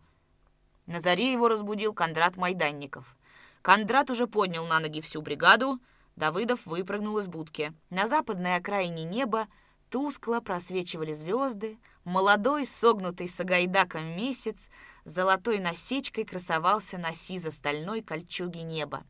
На 0.85 0.99
заре 0.99 1.31
его 1.31 1.47
разбудил 1.47 1.93
Кондрат 1.93 2.35
Майданников. 2.35 3.15
Кондрат 3.61 4.09
уже 4.09 4.27
поднял 4.27 4.65
на 4.65 4.79
ноги 4.79 5.01
всю 5.01 5.21
бригаду, 5.21 5.79
Давыдов 6.15 6.65
выпрыгнул 6.65 7.17
из 7.19 7.27
будки. 7.27 7.73
На 7.89 8.07
западной 8.07 8.55
окраине 8.55 9.05
неба 9.05 9.47
тускло 9.89 10.41
просвечивали 10.41 11.13
звезды, 11.13 11.79
молодой, 12.03 12.65
согнутый 12.65 13.29
сагайдаком 13.29 14.17
месяц, 14.17 14.69
золотой 15.05 15.59
насечкой 15.59 16.25
красовался 16.25 16.97
на 16.97 17.13
сизо-стальной 17.13 18.01
кольчуге 18.01 18.63
неба. 18.63 19.05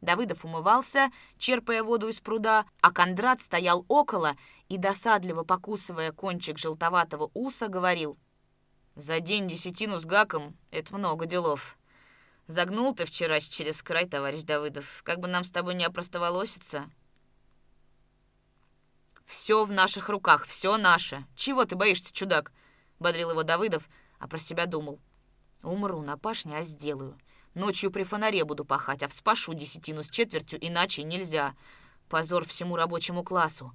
Давыдов 0.00 0.44
умывался, 0.44 1.10
черпая 1.38 1.82
воду 1.82 2.08
из 2.08 2.20
пруда, 2.20 2.66
а 2.80 2.92
Кондрат 2.92 3.40
стоял 3.40 3.84
около 3.88 4.36
и, 4.68 4.76
досадливо 4.76 5.42
покусывая 5.44 6.12
кончик 6.12 6.58
желтоватого 6.58 7.30
уса, 7.34 7.68
говорил 7.68 8.18
«За 8.94 9.20
день 9.20 9.48
десятину 9.48 9.98
с 9.98 10.04
гаком— 10.04 10.56
это 10.70 10.94
много 10.94 11.26
делов. 11.26 11.78
Загнул 12.46 12.94
ты 12.94 13.04
вчера 13.04 13.40
через 13.40 13.82
край, 13.82 14.06
товарищ 14.06 14.42
Давыдов, 14.42 15.02
как 15.04 15.18
бы 15.18 15.28
нам 15.28 15.44
с 15.44 15.50
тобой 15.50 15.74
не 15.74 15.84
опростоволоситься». 15.84 16.90
«Все 19.24 19.64
в 19.64 19.72
наших 19.72 20.08
руках, 20.08 20.46
все 20.46 20.76
наше. 20.76 21.26
Чего 21.34 21.64
ты 21.64 21.74
боишься, 21.74 22.12
чудак?»— 22.12 22.52
бодрил 23.00 23.30
его 23.32 23.42
Давыдов, 23.42 23.88
а 24.20 24.28
про 24.28 24.38
себя 24.38 24.66
думал. 24.66 25.00
«Умру 25.62 26.00
на 26.02 26.16
пашне, 26.16 26.56
а 26.56 26.62
сделаю. 26.62 27.18
Ночью 27.56 27.90
при 27.90 28.02
фонаре 28.02 28.44
буду 28.44 28.66
пахать, 28.66 29.02
а 29.02 29.08
вспашу 29.08 29.54
десятину 29.54 30.02
с 30.02 30.10
четвертью, 30.10 30.58
иначе 30.60 31.04
нельзя. 31.04 31.54
Позор 32.10 32.44
всему 32.44 32.76
рабочему 32.76 33.24
классу. 33.24 33.72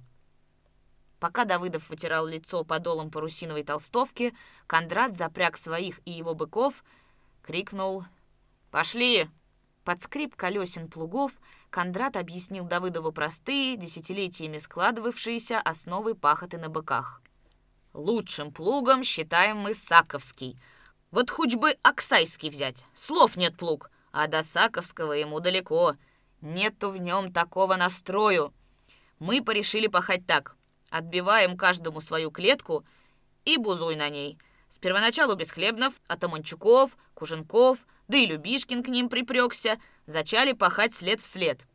Пока 1.18 1.44
Давыдов 1.44 1.90
вытирал 1.90 2.28
лицо 2.28 2.62
подолом 2.62 3.10
парусиновой 3.10 3.64
толстовки, 3.64 4.34
Кондрат 4.68 5.14
запряг 5.14 5.56
своих 5.56 6.00
и 6.04 6.12
его 6.12 6.34
быков, 6.34 6.84
крикнул 7.42 8.04
«Пошли!». 8.70 9.28
Под 9.82 10.00
скрип 10.00 10.36
колесен 10.36 10.88
плугов 10.88 11.32
Кондрат 11.68 12.16
объяснил 12.16 12.64
Давыдову 12.64 13.10
простые, 13.10 13.76
десятилетиями 13.76 14.58
складывавшиеся 14.58 15.60
основы 15.60 16.14
пахоты 16.14 16.56
на 16.56 16.68
быках. 16.68 17.20
«Лучшим 17.94 18.52
плугом 18.52 19.02
считаем 19.02 19.56
мы 19.56 19.74
Саковский— 19.74 20.56
вот 21.12 21.30
хоть 21.30 21.54
бы 21.54 21.76
Оксайский 21.82 22.48
взять. 22.48 22.84
Слов 22.94 23.36
нет 23.36 23.56
плуг. 23.56 23.90
А 24.12 24.26
до 24.26 24.42
Саковского 24.42 25.12
ему 25.12 25.40
далеко. 25.40 25.96
Нету 26.40 26.90
в 26.90 26.96
нем 26.96 27.32
такого 27.32 27.76
настрою. 27.76 28.52
Мы 29.18 29.42
порешили 29.42 29.86
пахать 29.86 30.26
так. 30.26 30.56
Отбиваем 30.90 31.56
каждому 31.56 32.00
свою 32.00 32.30
клетку 32.30 32.84
и 33.44 33.58
бузуй 33.58 33.94
на 33.94 34.08
ней. 34.08 34.38
С 34.70 34.78
первоначалу 34.78 35.34
Бесхлебнов, 35.34 35.94
Атаманчуков, 36.08 36.96
Куженков, 37.14 37.86
да 38.08 38.16
и 38.16 38.26
Любишкин 38.26 38.82
к 38.82 38.88
ним 38.88 39.10
припрекся, 39.10 39.78
зачали 40.06 40.52
пахать 40.52 40.94
след 40.94 41.20
в 41.20 41.26
след. 41.26 41.66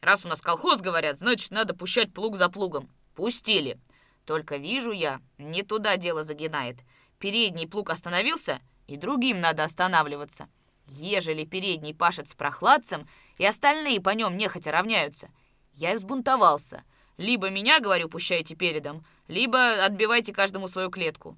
Раз 0.00 0.24
у 0.24 0.28
нас 0.28 0.40
колхоз, 0.40 0.80
говорят, 0.80 1.18
значит, 1.18 1.50
надо 1.50 1.74
пущать 1.74 2.14
плуг 2.14 2.36
за 2.36 2.48
плугом. 2.48 2.88
Пустили. 3.14 3.80
Только 4.24 4.56
вижу 4.56 4.92
я, 4.92 5.20
не 5.36 5.64
туда 5.64 5.96
дело 5.96 6.22
загинает. 6.22 6.78
Передний 7.18 7.68
плуг 7.68 7.90
остановился, 7.90 8.60
и 8.86 8.96
другим 8.96 9.40
надо 9.40 9.64
останавливаться. 9.64 10.48
Ежели 10.86 11.44
передний 11.44 11.94
пашет 11.94 12.28
с 12.28 12.34
прохладцем, 12.34 13.08
и 13.36 13.44
остальные 13.44 14.00
по 14.00 14.10
нем 14.10 14.36
нехотя 14.36 14.72
равняются. 14.72 15.28
Я 15.74 15.94
взбунтовался. 15.94 16.84
Либо 17.18 17.50
меня, 17.50 17.80
говорю, 17.80 18.08
пущайте 18.08 18.54
передом, 18.54 19.04
либо 19.26 19.84
отбивайте 19.84 20.32
каждому 20.32 20.68
свою 20.68 20.90
клетку. 20.90 21.36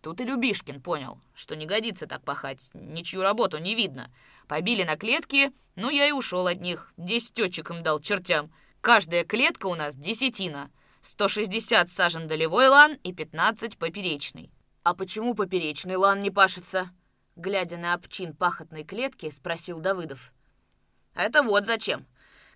Тут 0.00 0.20
и 0.20 0.24
Любишкин 0.24 0.82
понял, 0.82 1.20
что 1.32 1.54
не 1.54 1.64
годится 1.64 2.06
так 2.06 2.24
пахать, 2.24 2.70
ничью 2.74 3.22
работу 3.22 3.58
не 3.58 3.74
видно. 3.74 4.12
Побили 4.48 4.82
на 4.82 4.96
клетки, 4.96 5.52
ну 5.76 5.90
я 5.90 6.08
и 6.08 6.12
ушел 6.12 6.48
от 6.48 6.60
них, 6.60 6.92
десятин 6.96 7.34
течек 7.34 7.70
им 7.70 7.82
дал 7.82 8.00
чертям. 8.00 8.52
Каждая 8.80 9.24
клетка 9.24 9.66
у 9.66 9.76
нас 9.76 9.94
десятина. 9.94 10.70
160 11.02 11.90
сажен 11.90 12.26
долевой 12.26 12.68
лан 12.68 12.94
и 13.04 13.12
15 13.12 13.78
поперечный. 13.78 14.51
«А 14.82 14.94
почему 14.94 15.34
поперечный 15.34 15.96
лан 15.96 16.20
не 16.22 16.30
пашется?» 16.30 16.90
Глядя 17.36 17.76
на 17.76 17.94
обочину 17.94 18.34
пахотной 18.34 18.84
клетки, 18.84 19.30
спросил 19.30 19.78
Давыдов. 19.78 20.32
«Это 21.14 21.42
вот 21.42 21.66
зачем. 21.66 22.06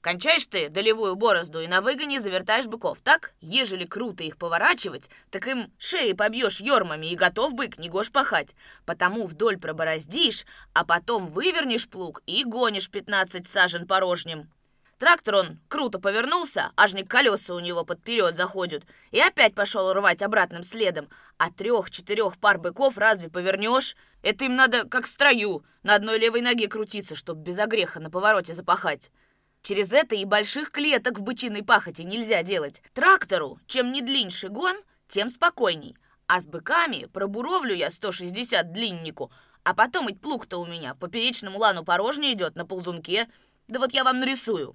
Кончаешь 0.01 0.47
ты 0.47 0.69
долевую 0.69 1.17
борозду 1.17 1.61
и 1.61 1.67
на 1.67 1.81
выгоне 1.81 2.21
завертаешь 2.21 2.67
быков, 2.67 3.01
так? 3.01 3.35
Ежели 3.41 3.87
круто 3.87 4.23
их 4.23 4.39
поворачивать, 4.39 5.09
так 5.31 5.47
им 5.47 5.73
шеи 5.79 6.13
побьешь 6.13 6.61
ермами 6.61 7.07
и 7.07 7.17
готов 7.17 7.55
бык, 7.55 7.79
не 7.79 7.89
гож 7.89 8.11
пахать. 8.11 8.55
Потому 8.85 9.27
вдоль 9.27 9.59
пробороздишь, 9.59 10.47
а 10.75 10.85
потом 10.85 11.29
вывернешь 11.29 11.89
плуг 11.89 12.23
и 12.27 12.45
гонишь 12.45 12.91
пятнадцать 12.91 13.49
сажен 13.49 13.87
порожним. 13.87 14.51
Трактор 14.99 15.35
он 15.35 15.59
круто 15.69 15.99
повернулся, 15.99 16.73
аж 16.75 16.95
не 16.95 17.05
колеса 17.05 17.55
у 17.55 17.59
него 17.59 17.85
подперед 17.85 18.35
заходят, 18.35 18.85
и 19.11 19.21
опять 19.21 19.55
пошел 19.55 19.93
рвать 19.93 20.23
обратным 20.23 20.63
следом. 20.63 21.11
А 21.37 21.51
трех-четырех 21.51 22.39
пар 22.39 22.59
быков 22.59 22.97
разве 22.97 23.29
повернешь? 23.29 23.95
Это 24.23 24.47
им 24.47 24.57
надо, 24.57 24.89
как 24.89 25.05
в 25.05 25.09
строю, 25.09 25.65
на 25.83 25.97
одной 25.97 26.19
левой 26.19 26.41
ноге 26.41 26.67
крутиться, 26.69 27.15
чтоб 27.15 27.37
без 27.37 27.59
огреха 27.59 28.01
на 28.01 28.11
повороте 28.11 28.55
запахать. 28.55 29.11
Через 29.61 29.93
это 29.93 30.15
и 30.15 30.25
больших 30.25 30.71
клеток 30.71 31.19
в 31.19 31.23
бычиной 31.23 31.63
пахоте 31.63 32.05
нельзя 32.05 32.43
делать. 32.43 32.83
Трактору, 32.95 33.61
чем 33.67 33.93
не 33.93 34.01
длиннее 34.01 34.49
гон, 34.49 34.77
тем 35.09 35.29
спокойней. 35.29 35.97
А 36.27 36.41
с 36.41 36.47
быками 36.47 37.07
пробуровлю 37.13 37.75
я 37.75 37.91
160 37.91 38.73
длиннику, 38.73 39.31
а 39.63 39.75
потом 39.75 40.07
ведь 40.07 40.23
плуг-то 40.23 40.57
у 40.57 40.65
меня 40.65 40.95
в 40.95 40.99
поперечном 40.99 41.57
лану 41.57 41.85
порожнее 41.85 42.33
идет 42.33 42.57
на 42.57 42.65
ползунке. 42.65 43.29
Да 43.69 43.79
вот 43.79 43.93
я 43.93 44.03
вам 44.03 44.21
нарисую. 44.21 44.75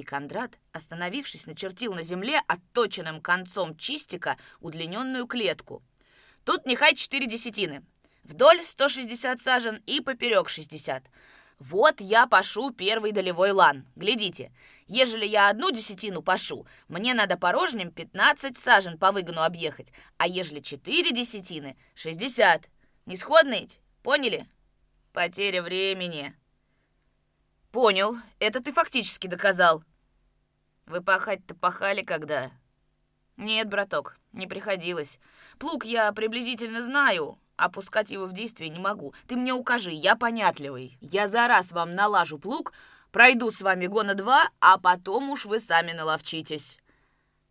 И 0.00 0.02
Кондрат, 0.02 0.58
остановившись, 0.72 1.44
начертил 1.44 1.92
на 1.92 2.02
земле 2.02 2.40
отточенным 2.46 3.20
концом 3.20 3.76
чистика 3.76 4.38
удлиненную 4.60 5.26
клетку. 5.26 5.82
Тут 6.46 6.64
нехай 6.64 6.94
четыре 6.94 7.26
десятины. 7.26 7.84
Вдоль 8.24 8.64
160 8.64 9.42
сажен 9.42 9.82
и 9.84 10.00
поперек 10.00 10.48
60. 10.48 11.04
Вот 11.58 12.00
я 12.00 12.26
пашу 12.26 12.70
первый 12.70 13.12
долевой 13.12 13.50
лан. 13.50 13.86
Глядите, 13.94 14.52
ежели 14.86 15.26
я 15.26 15.50
одну 15.50 15.70
десятину 15.70 16.22
пашу, 16.22 16.66
мне 16.88 17.12
надо 17.12 17.36
порожним 17.36 17.90
15 17.92 18.56
сажен 18.56 18.96
по 18.96 19.12
выгону 19.12 19.42
объехать, 19.42 19.92
а 20.16 20.26
ежели 20.26 20.60
четыре 20.60 21.12
десятины— 21.12 21.76
60. 21.94 22.70
Не 23.04 23.18
сходные? 23.18 23.68
Поняли? 24.02 24.48
Потеря 25.12 25.60
времени. 25.60 26.34
Понял. 27.70 28.16
Это 28.38 28.62
ты 28.62 28.72
фактически 28.72 29.26
доказал. 29.26 29.84
Вы 30.90 31.02
пахать-то 31.02 31.54
пахали 31.54 32.02
когда? 32.02 32.50
Нет, 33.36 33.68
браток, 33.68 34.18
не 34.32 34.48
приходилось. 34.48 35.20
Плуг 35.60 35.84
я 35.84 36.10
приблизительно 36.10 36.82
знаю, 36.82 37.38
а 37.54 37.68
пускать 37.68 38.10
его 38.10 38.26
в 38.26 38.32
действие 38.32 38.70
не 38.70 38.80
могу. 38.80 39.14
Ты 39.28 39.36
мне 39.36 39.52
укажи, 39.52 39.92
я 39.92 40.16
понятливый. 40.16 40.98
Я 41.00 41.28
за 41.28 41.46
раз 41.46 41.70
вам 41.70 41.94
налажу 41.94 42.40
плуг, 42.40 42.72
пройду 43.12 43.52
с 43.52 43.60
вами 43.60 43.86
гона 43.86 44.14
два, 44.14 44.50
а 44.58 44.78
потом 44.78 45.30
уж 45.30 45.44
вы 45.44 45.60
сами 45.60 45.92
наловчитесь. 45.92 46.80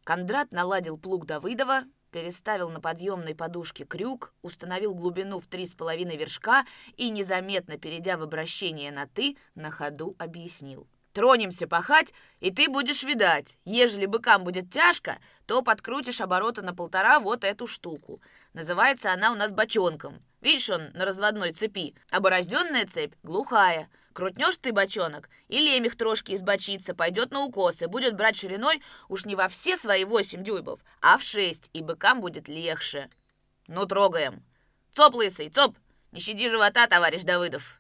Кондрат 0.04 0.52
наладил 0.52 0.98
плуг 0.98 1.26
Давыдова, 1.26 1.84
переставил 2.12 2.70
на 2.70 2.82
подъемной 2.82 3.36
подушке 3.36 3.86
крюк, 3.86 4.34
установил 4.42 4.94
глубину 4.94 5.40
в 5.40 5.48
три 5.48 5.66
с 5.66 5.74
половиной 5.74 6.18
вершка 6.18 6.66
и, 6.98 7.10
незаметно 7.10 7.78
перейдя 7.78 8.18
в 8.18 8.22
обращение 8.24 8.92
на 8.92 9.08
«ты», 9.08 9.38
на 9.56 9.72
ходу 9.72 10.18
объяснил. 10.20 10.90
«Тронемся 11.14 11.68
пахать, 11.68 12.14
и 12.40 12.52
ты 12.52 12.70
будешь 12.70 13.04
видать. 13.04 13.58
Ежели 13.66 14.06
быкам 14.06 14.44
будет 14.44 14.72
тяжко, 14.72 15.20
то 15.48 15.62
подкрутишь 15.62 16.22
обороты 16.22 16.62
на 16.62 16.76
полтора 16.76 17.20
вот 17.20 17.44
эту 17.44 17.66
штуку. 17.66 18.22
Называется 18.54 19.12
она 19.12 19.32
у 19.32 19.36
нас 19.36 19.52
бочонком. 19.52 20.24
Видишь, 20.42 20.70
он 20.70 20.92
на 20.94 21.06
разводной 21.06 21.54
цепи, 21.54 21.96
а 22.12 22.22
цепь 22.86 23.14
глухая. 23.24 23.90
Крутнешь 24.14 24.58
ты 24.58 24.72
бочонок, 24.72 25.30
и 25.48 25.60
лемех 25.60 25.96
трошки 25.96 26.34
избочится, 26.34 26.94
пойдет 26.94 27.32
на 27.32 27.42
укос 27.42 27.82
и 27.82 27.86
будет 27.86 28.16
брать 28.16 28.36
шириной 28.36 28.82
уж 29.08 29.26
не 29.26 29.36
во 29.36 29.48
все 29.48 29.78
свои 29.78 30.04
восемь 30.04 30.44
дюймов, 30.44 30.82
а 31.02 31.18
в 31.18 31.24
шесть, 31.24 31.70
и 31.74 31.82
быкам 31.82 32.22
будет 32.22 32.48
легче. 32.48 33.10
Ну, 33.68 33.86
трогаем. 33.86 34.44
Цоп, 34.96 35.16
лысый, 35.16 35.50
цоп! 35.50 35.78
Не 36.12 36.20
щади 36.20 36.50
живота, 36.50 36.88
товарищ 36.88 37.24
Давыдов!» 37.24 37.79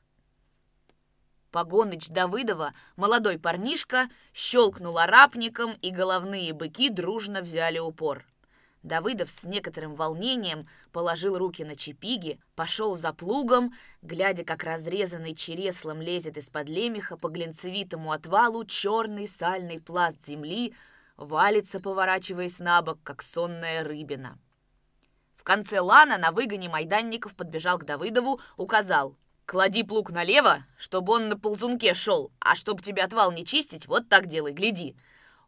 Погоныч 1.51 2.09
Давыдова, 2.09 2.73
молодой 2.95 3.39
парнишка, 3.39 4.09
щелкнул 4.33 4.97
арапником, 4.97 5.73
и 5.81 5.89
головные 5.89 6.53
быки 6.53 6.89
дружно 6.89 7.41
взяли 7.41 7.79
упор. 7.79 8.25
Давыдов 8.83 9.29
с 9.29 9.43
некоторым 9.43 9.95
волнением 9.95 10.67
положил 10.93 11.37
руки 11.37 11.65
на 11.65 11.75
чепиги, 11.75 12.39
пошел 12.55 12.95
за 12.95 13.11
плугом, 13.11 13.73
глядя, 14.01 14.45
как 14.45 14.63
разрезанный 14.63 15.35
череслом 15.35 16.01
лезет 16.01 16.37
из-под 16.37 16.69
лемеха 16.69 17.17
по 17.17 17.27
глинцевитому 17.27 18.11
отвалу 18.11 18.63
черный 18.63 19.27
сальный 19.27 19.81
пласт 19.81 20.23
земли, 20.23 20.73
валится, 21.17 21.81
поворачиваясь 21.81 22.59
на 22.59 22.81
бок, 22.81 22.99
как 23.03 23.21
сонная 23.21 23.83
рыбина. 23.83 24.39
В 25.35 25.43
конце 25.43 25.81
лана 25.81 26.17
на 26.17 26.31
выгоне 26.31 26.69
майданников 26.69 27.35
подбежал 27.35 27.79
к 27.79 27.85
Давыдову, 27.85 28.39
указал 28.55 29.17
«Клади 29.49 29.81
плуг 29.81 30.11
налево, 30.11 30.63
чтобы 30.77 31.13
он 31.13 31.27
на 31.27 31.35
ползунке 31.35 31.95
шел, 31.95 32.31
а 32.39 32.53
чтобы 32.53 32.83
тебе 32.83 33.01
отвал 33.01 33.31
не 33.31 33.43
чистить, 33.43 33.87
вот 33.87 34.07
так 34.07 34.27
делай, 34.27 34.53
гляди». 34.53 34.95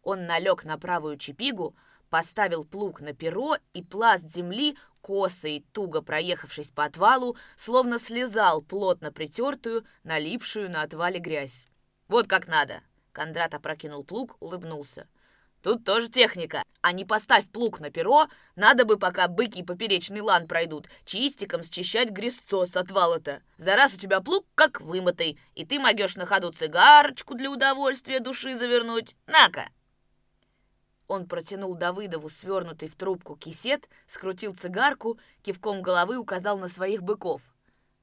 Он 0.01 0.25
налег 0.25 0.63
на 0.63 0.79
правую 0.79 1.17
чепигу, 1.17 1.75
поставил 2.09 2.63
плуг 2.65 2.99
на 3.01 3.13
перо, 3.13 3.57
и 3.75 3.83
пласт 3.83 4.27
земли, 4.27 4.75
косой, 5.01 5.63
туго 5.71 6.01
проехавшись 6.01 6.71
по 6.71 6.85
отвалу, 6.85 7.37
словно 7.55 7.99
слезал 7.99 8.63
плотно 8.63 9.11
притертую, 9.11 9.85
налипшую 10.03 10.71
на 10.71 10.81
отвале 10.81 11.19
грязь. 11.19 11.67
«Вот 12.07 12.25
как 12.27 12.47
надо!» 12.47 12.81
Кондрат 13.11 13.53
опрокинул 13.53 14.03
плуг, 14.03 14.35
улыбнулся. 14.39 15.07
«Тут 15.61 15.83
тоже 15.83 16.09
техника. 16.09 16.63
А 16.81 16.91
не 16.91 17.05
поставь 17.05 17.49
плуг 17.49 17.79
на 17.79 17.91
перо, 17.91 18.27
надо 18.55 18.85
бы, 18.85 18.97
пока 18.97 19.27
быки 19.27 19.63
поперечный 19.63 20.21
лан 20.21 20.47
пройдут, 20.47 20.87
чистиком 21.05 21.63
счищать 21.63 22.09
грязцо 22.09 22.65
с 22.65 22.75
отвала-то. 22.75 23.41
За 23.57 23.75
раз 23.75 23.93
у 23.93 23.97
тебя 23.97 24.21
плуг 24.21 24.47
как 24.55 24.81
вымытый, 24.81 25.37
и 25.53 25.65
ты 25.65 25.79
могешь 25.79 26.15
на 26.15 26.25
ходу 26.25 26.51
цигарочку 26.51 27.35
для 27.35 27.51
удовольствия 27.51 28.19
души 28.19 28.57
завернуть. 28.57 29.15
На-ка!» 29.27 29.69
Он 31.11 31.27
протянул 31.27 31.75
Давыдову 31.75 32.29
свернутый 32.29 32.87
в 32.87 32.95
трубку 32.95 33.35
кисет, 33.35 33.89
скрутил 34.07 34.55
цигарку, 34.55 35.19
кивком 35.43 35.81
головы 35.81 36.17
указал 36.17 36.57
на 36.57 36.69
своих 36.69 37.03
быков. 37.03 37.41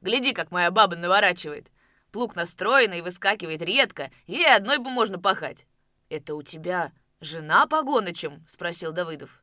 «Гляди, 0.02 0.34
как 0.34 0.50
моя 0.50 0.70
баба 0.70 0.94
наворачивает. 0.94 1.72
Плуг 2.12 2.36
настроенный, 2.36 3.00
выскакивает 3.00 3.62
редко, 3.62 4.10
и 4.26 4.44
одной 4.44 4.76
бы 4.76 4.90
можно 4.90 5.18
пахать». 5.18 5.66
«Это 6.10 6.34
у 6.34 6.42
тебя 6.42 6.92
жена 7.20 7.66
Погонычем?»— 7.66 8.44
спросил 8.48 8.92
Давыдов. 8.92 9.42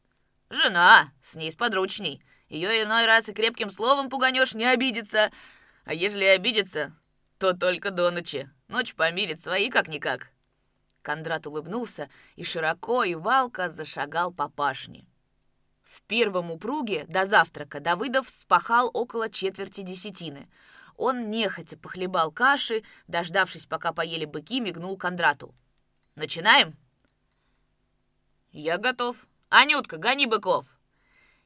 «Жена, 0.49 1.11
с 1.21 1.35
ней 1.35 1.51
сподручней. 1.51 2.23
Ее 2.49 2.83
иной 2.83 3.05
раз 3.05 3.29
и 3.29 3.33
крепким 3.33 3.69
словом 3.69 4.09
пуганешь, 4.09 4.53
не 4.53 4.65
обидится. 4.65 5.31
А 5.83 5.93
ежели 5.93 6.25
обидится, 6.25 6.95
то 7.39 7.53
только 7.53 7.91
до 7.91 8.11
ночи. 8.11 8.49
Ночь 8.67 8.93
помирит 8.95 9.41
свои 9.41 9.69
как-никак». 9.69 10.29
Кондрат 11.01 11.45
улыбнулся 11.45 12.09
и 12.35 12.43
широко 12.43 13.03
и 13.03 13.15
валко 13.15 13.69
зашагал 13.69 14.31
по 14.31 14.49
пашне. 14.49 15.05
В 15.83 16.01
первом 16.03 16.49
упруге 16.49 17.05
до 17.07 17.27
завтрака 17.27 17.79
Давыдов 17.79 18.27
спахал 18.27 18.89
около 18.91 19.29
четверти 19.29 19.81
десятины. 19.81 20.49
Он 20.97 21.29
нехотя 21.29 21.77
похлебал 21.77 22.31
каши, 22.31 22.83
дождавшись, 23.07 23.67
пока 23.67 23.93
поели 23.93 24.25
быки, 24.25 24.59
мигнул 24.59 24.97
Кондрату. 24.97 25.53
«Начинаем?» 26.15 26.75
«Я 28.57 28.77
готов. 28.77 29.27
Анютка, 29.49 29.97
гони 29.97 30.27
быков!» 30.27 30.77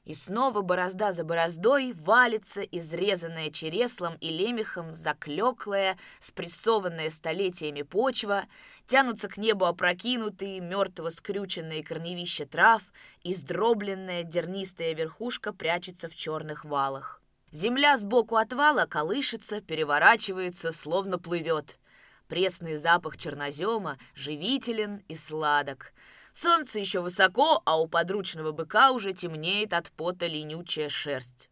И 0.04 0.14
снова 0.14 0.62
борозда 0.62 1.12
за 1.12 1.24
бороздой 1.24 1.92
валится 1.94 2.62
изрезанная 2.62 3.50
череслом 3.50 4.16
и 4.22 4.30
лемехом, 4.30 4.94
заклеклая, 4.94 5.98
спрессованная 6.20 7.10
столетиями 7.10 7.82
почва, 7.82 8.46
тянутся 8.86 9.28
к 9.28 9.38
небу 9.38 9.66
опрокинутые, 9.66 10.60
мертво 10.60 11.10
скрюченные 11.10 11.84
корневища 11.84 12.46
трав, 12.46 12.84
издробленная 13.24 14.22
дернистая 14.22 14.94
верхушка 14.94 15.52
прячется 15.52 16.10
в 16.10 16.16
черных 16.16 16.64
валах. 16.64 17.24
Земля 17.52 17.98
сбоку 17.98 18.36
от 18.36 18.54
вала 18.54 18.86
колышется, 18.86 19.62
переворачивается, 19.62 20.72
словно 20.72 21.18
плывет. 21.18 21.80
Пресный 22.28 22.78
запах 22.78 23.18
чернозема 23.18 23.98
живителен 24.14 25.02
и 25.08 25.16
сладок— 25.16 25.92
Солнце 26.34 26.80
еще 26.80 27.02
высоко, 27.02 27.62
а 27.66 27.80
у 27.80 27.88
подручного 27.88 28.52
быка 28.52 28.92
уже 28.92 29.14
темнеет 29.14 29.74
от 29.74 29.92
пота 29.92 30.28
ленючая 30.28 30.90
шерсть. 30.90 31.50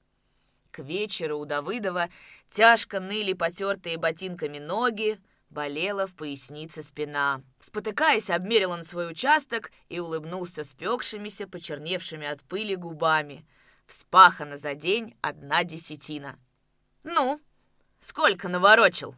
К 0.72 0.80
вечеру 0.80 1.40
у 1.40 1.46
Давыдова 1.46 2.10
тяжко 2.52 3.00
ныли 3.00 3.34
потертые 3.34 3.98
ботинками 3.98 4.60
ноги, 4.60 5.20
болела 5.50 6.08
в 6.08 6.16
пояснице 6.16 6.84
спина. 6.84 7.42
Спотыкаясь, 7.60 8.30
обмерил 8.30 8.72
он 8.72 8.84
свой 8.84 9.10
участок 9.10 9.72
и 9.90 10.00
улыбнулся 10.00 10.64
спекшимися, 10.64 11.48
почерневшими 11.48 12.28
от 12.28 12.44
пыли 12.44 12.76
губами. 12.76 13.46
Вспахано 13.86 14.58
за 14.58 14.76
день 14.76 15.16
одна 15.22 15.64
десятина. 15.64 16.38
«Ну, 17.04 17.42
сколько 18.00 18.50
наворочил?» 18.50 19.16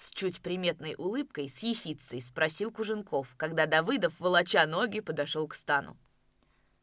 С 0.00 0.12
чуть 0.12 0.40
приметной 0.40 0.94
улыбкой, 0.96 1.50
с 1.50 1.58
ехицей 1.62 2.22
спросил 2.22 2.72
Куженков, 2.72 3.34
когда 3.36 3.66
Давыдов, 3.66 4.18
волоча 4.18 4.64
ноги, 4.64 5.00
подошел 5.00 5.46
к 5.46 5.52
стану. 5.54 5.98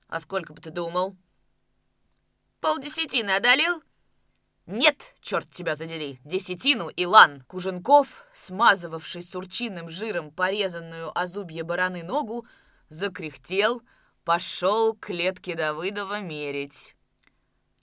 «А 0.08 0.20
сколько 0.20 0.54
бы 0.54 0.62
ты 0.62 0.70
думал?» 0.70 1.18
«Полдесятины 2.62 3.32
одолел?» 3.32 3.82
«Нет, 4.68 5.16
черт 5.20 5.50
тебя 5.50 5.74
задери, 5.74 6.20
десятину 6.26 6.90
и 6.90 7.08
лан!» 7.08 7.42
Куженков, 7.48 8.24
смазывавший 8.34 9.24
сурчиным 9.24 9.90
жиром 9.90 10.30
порезанную 10.30 11.10
о 11.18 11.26
зубье 11.26 11.64
бараны 11.64 12.04
ногу, 12.04 12.46
закряхтел, 12.90 13.82
пошел 14.26 14.94
к 14.94 15.08
клетке 15.08 15.56
Давыдова 15.56 16.20
мерить. 16.20 16.96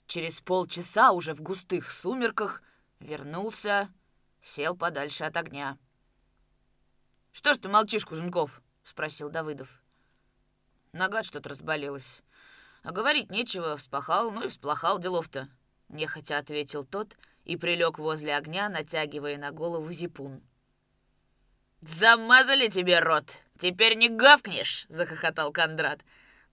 Через 0.07 0.39
полчаса 0.39 1.11
уже 1.11 1.33
в 1.33 1.41
густых 1.41 1.91
сумерках 1.91 2.63
вернулся 3.01 3.89
сел 4.45 4.77
подальше 4.77 5.23
от 5.23 5.35
огня. 5.35 5.77
«Что 7.31 7.53
ж 7.53 7.57
ты 7.57 7.67
молчишь, 7.67 8.05
Куженков?»— 8.05 8.61
спросил 8.83 9.29
Давыдов. 9.29 9.81
Нога 10.93 11.23
что-то 11.23 11.49
разболелась. 11.49 12.21
А 12.83 12.91
говорить 12.91 13.31
нечего, 13.31 13.75
вспахал, 13.75 14.31
ну 14.31 14.45
и 14.45 14.47
всплохал 14.47 14.99
делов-то. 14.99 15.49
Нехотя 15.89 16.37
ответил 16.37 16.85
тот 16.85 17.17
и 17.43 17.57
прилег 17.57 17.97
возле 17.97 18.35
огня, 18.35 18.69
натягивая 18.69 19.37
на 19.37 19.51
голову 19.51 19.91
зипун. 19.91 20.41
«Замазали 21.81 22.69
тебе 22.69 22.99
рот! 22.99 23.39
Теперь 23.57 23.97
не 23.97 24.09
гавкнешь!»— 24.09 24.85
захохотал 24.89 25.51
Кондрат. 25.51 26.01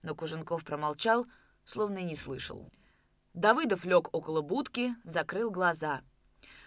Но 0.01 0.15
Куженков 0.15 0.65
промолчал, 0.65 1.25
словно 1.63 1.99
и 1.99 2.03
не 2.03 2.15
слышал. 2.15 2.69
Давыдов 3.33 3.85
лег 3.85 4.13
около 4.13 4.41
будки, 4.41 4.95
закрыл 5.03 5.49
глаза— 5.49 6.01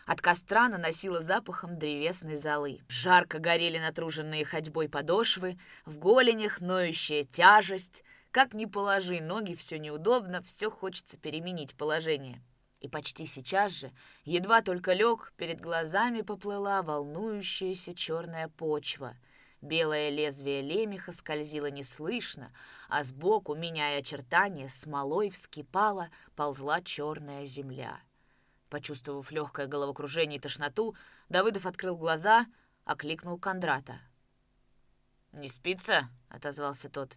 от 0.06 0.20
костра 0.20 0.68
наносило 0.68 1.20
запахом 1.20 1.78
древесной 1.78 2.36
золы. 2.36 2.80
Жарко 2.88 3.40
горели 3.40 3.78
натруженные 3.78 4.44
ходьбой 4.44 4.88
подошвы, 4.88 5.58
в 5.84 5.98
голенях 5.98 6.60
ноющая 6.60 7.24
тяжесть. 7.24 8.04
Как 8.30 8.54
ни 8.54 8.66
положи 8.66 9.20
ноги, 9.20 9.54
все 9.54 9.78
неудобно, 9.78 10.42
все 10.42 10.70
хочется 10.70 11.18
переменить 11.18 11.76
положение. 11.76 12.40
И 12.80 12.88
почти 12.88 13.26
сейчас 13.26 13.72
же, 13.72 13.90
едва 14.24 14.62
только 14.62 14.92
лег, 14.92 15.32
перед 15.36 15.60
глазами 15.60 16.20
поплыла 16.20 16.82
волнующаяся 16.82 17.92
черная 17.92 18.48
почва. 18.48 19.16
Белое 19.60 20.10
лезвие 20.10 20.62
лемеха 20.62 21.12
скользило 21.12 21.68
неслышно, 21.68 22.52
а 22.88 23.02
сбоку, 23.02 23.56
меняя 23.56 23.98
очертания, 23.98 24.68
смолой 24.68 25.30
вскипала, 25.30 26.10
ползла 26.36 26.80
черная 26.80 27.46
земля. 27.46 27.98
Почувствовав 28.70 29.30
легкое 29.30 29.66
головокружение 29.66 30.38
и 30.38 30.40
тошноту, 30.40 30.96
Давыдов 31.28 31.66
открыл 31.66 31.96
глаза, 31.96 32.46
окликнул 32.84 33.38
Кондрата. 33.38 34.00
«Не 35.32 35.48
спится?»— 35.48 36.08
отозвался 36.28 36.88
тот. 36.88 37.16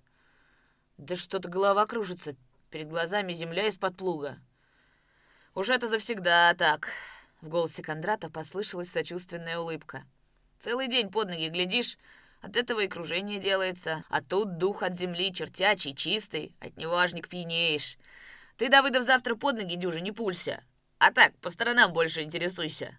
«Да 0.98 1.16
что-то 1.16 1.50
голова 1.50 1.86
кружится. 1.86 2.36
Перед 2.70 2.90
глазами 2.90 3.34
земля 3.34 3.68
из-под 3.68 3.98
плуга». 3.98 4.38
«Уж 5.56 5.70
это 5.70 5.88
завсегда 5.88 6.54
так!»— 6.54 6.90
в 7.42 7.50
голосе 7.50 7.82
Кондрата 7.82 8.30
послышалась 8.30 8.92
сочувственная 8.92 9.58
улыбка. 9.58 10.04
«Целый 10.60 10.88
день 10.88 11.10
под 11.10 11.30
ноги 11.30 11.50
глядишь, 11.50 11.98
от 12.42 12.56
этого 12.56 12.82
и 12.82 12.88
кружение 12.88 13.40
делается. 13.40 14.06
А 14.10 14.22
тут 14.22 14.58
дух 14.58 14.84
от 14.84 14.96
земли 14.96 15.34
чертячий, 15.34 15.96
чистый, 15.96 16.56
от 16.60 16.78
него 16.78 16.98
аж 16.98 17.14
не 17.14 17.22
пьянеешь. 17.22 17.98
Ты, 18.58 18.70
Давыдов, 18.70 19.04
завтра 19.04 19.36
под 19.36 19.58
ноги 19.58 19.76
дюжи 19.76 20.02
не 20.02 20.12
пулься, 20.12 20.64
а 21.00 21.12
так, 21.12 21.36
по 21.40 21.50
сторонам 21.50 21.94
больше 21.94 22.22
интересуйся». 22.22 22.98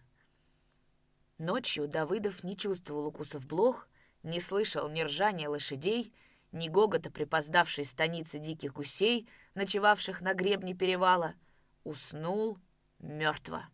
Ночью 1.38 1.88
Давыдов 1.88 2.44
не 2.44 2.54
чувствовал 2.56 3.06
укусов 3.06 3.46
блох, 3.46 3.88
не 4.22 4.40
слышал 4.40 4.90
ни 4.90 5.00
ржания 5.00 5.48
лошадей, 5.48 6.12
ни 6.52 6.68
гогота 6.68 7.10
припоздавшей 7.10 7.84
станицы 7.84 8.38
диких 8.38 8.74
гусей, 8.74 9.26
ночевавших 9.54 10.20
на 10.20 10.34
гребне 10.34 10.74
перевала. 10.74 11.34
Уснул 11.84 12.58
мертво. 12.98 13.64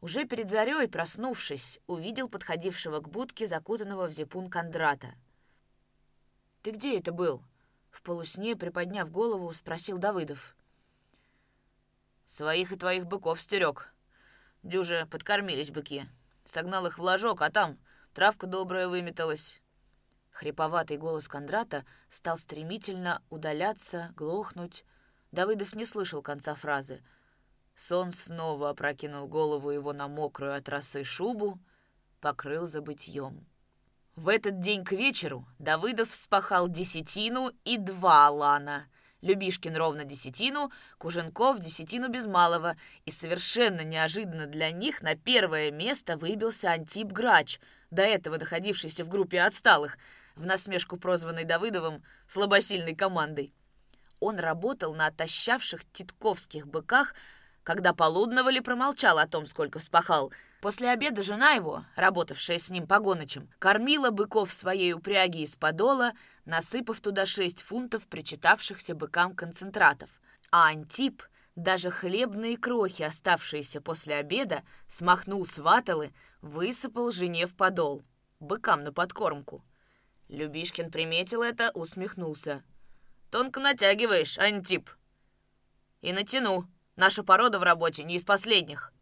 Уже 0.00 0.24
перед 0.24 0.48
зарей, 0.48 0.86
проснувшись, 0.86 1.80
увидел 1.88 2.28
подходившего 2.28 3.00
к 3.00 3.08
будке 3.08 3.46
закутанного 3.48 4.06
в 4.06 4.12
зипун 4.12 4.48
Кондрата. 4.48 5.14
«Ты 6.62 6.70
где 6.70 6.98
это 6.98 7.10
был?» 7.10 7.42
В 7.90 8.02
полусне, 8.02 8.54
приподняв 8.54 9.10
голову, 9.10 9.52
спросил 9.52 9.98
Давыдов. 9.98 10.54
«Своих 12.28 12.70
и 12.70 12.76
твоих 12.76 13.06
быков 13.06 13.40
стерег. 13.40 13.92
Дюже 14.62 15.08
подкормились 15.10 15.72
быки. 15.72 16.04
Согнал 16.44 16.86
их 16.86 16.98
в 16.98 17.02
ложок, 17.02 17.42
а 17.42 17.50
там 17.50 17.76
травка 18.14 18.46
добрая 18.46 18.86
выметалась». 18.86 19.60
Хриповатый 20.30 20.98
голос 20.98 21.26
Кондрата 21.26 21.84
стал 22.08 22.38
стремительно 22.38 23.20
удаляться, 23.30 24.12
глохнуть. 24.14 24.84
Давыдов 25.32 25.74
не 25.74 25.84
слышал 25.84 26.22
конца 26.22 26.54
фразы— 26.54 27.02
Сон 27.78 28.10
снова 28.10 28.70
опрокинул 28.70 29.28
голову 29.28 29.70
его 29.70 29.92
на 29.92 30.08
мокрую 30.08 30.56
от 30.56 30.68
росы 30.68 31.04
шубу, 31.04 31.60
покрыл 32.20 32.66
забытьем. 32.66 33.46
В 34.16 34.28
этот 34.28 34.58
день 34.58 34.84
к 34.84 34.90
вечеру 34.90 35.46
Давыдов 35.60 36.10
вспахал 36.10 36.68
десятину 36.68 37.52
и 37.62 37.78
два 37.78 38.26
алана. 38.26 38.88
Любишкин 39.20 39.76
ровно 39.76 40.04
десятину, 40.04 40.70
Куженков 40.98 41.58
десятину 41.58 42.08
без 42.08 42.26
малого, 42.26 42.76
и 43.04 43.10
совершенно 43.10 43.82
неожиданно 43.82 44.46
для 44.46 44.70
них 44.70 45.02
на 45.02 45.16
первое 45.16 45.70
место 45.70 46.16
выбился 46.16 46.70
Антип 46.70 47.08
Грач, 47.08 47.58
до 47.90 48.02
этого 48.02 48.38
находившийся 48.38 49.04
в 49.04 49.08
группе 49.08 49.40
отсталых, 49.40 49.98
в 50.36 50.46
насмешку 50.46 50.96
прозванной 50.96 51.44
Давыдовым 51.44 52.02
слабосильной 52.28 52.94
командой. 52.94 53.52
Он 54.20 54.38
работал 54.38 54.94
на 54.94 55.06
отощавших 55.06 55.84
титковских 55.92 56.66
быках, 56.66 57.14
когда 57.68 57.92
Полудновали 57.92 58.60
промолчал 58.60 59.18
о 59.18 59.26
том, 59.26 59.44
сколько 59.44 59.78
вспахал. 59.78 60.32
После 60.62 60.88
обеда 60.88 61.22
жена 61.22 61.50
его, 61.50 61.84
работавшая 61.96 62.58
с 62.58 62.70
ним 62.70 62.86
погоночем, 62.86 63.50
кормила 63.58 64.08
быков 64.08 64.54
своей 64.54 64.94
упряги 64.94 65.42
из 65.42 65.54
подола, 65.54 66.14
насыпав 66.46 66.98
туда 67.02 67.26
шесть 67.26 67.60
фунтов 67.60 68.08
причитавшихся 68.08 68.94
быкам 68.94 69.34
концентратов. 69.36 70.08
А 70.50 70.68
Антип 70.68 71.22
даже 71.56 71.90
хлебные 71.90 72.56
крохи, 72.56 73.02
оставшиеся 73.02 73.82
после 73.82 74.14
обеда, 74.14 74.62
смахнул 74.86 75.44
с 75.44 75.58
ваталы, 75.58 76.14
высыпал 76.40 77.10
жене 77.10 77.46
в 77.46 77.54
подол, 77.54 78.02
быкам 78.40 78.80
на 78.80 78.94
подкормку. 78.94 79.62
Любишкин 80.28 80.90
приметил 80.90 81.42
это, 81.42 81.70
усмехнулся. 81.74 82.64
«Тонко 83.30 83.60
натягиваешь, 83.60 84.38
Антип». 84.38 84.88
«И 86.00 86.14
натяну», 86.14 86.66
Наша 86.98 87.22
порода 87.22 87.60
в 87.60 87.62
работе 87.62 88.02
не 88.02 88.16
из 88.16 88.24
последних». 88.24 88.92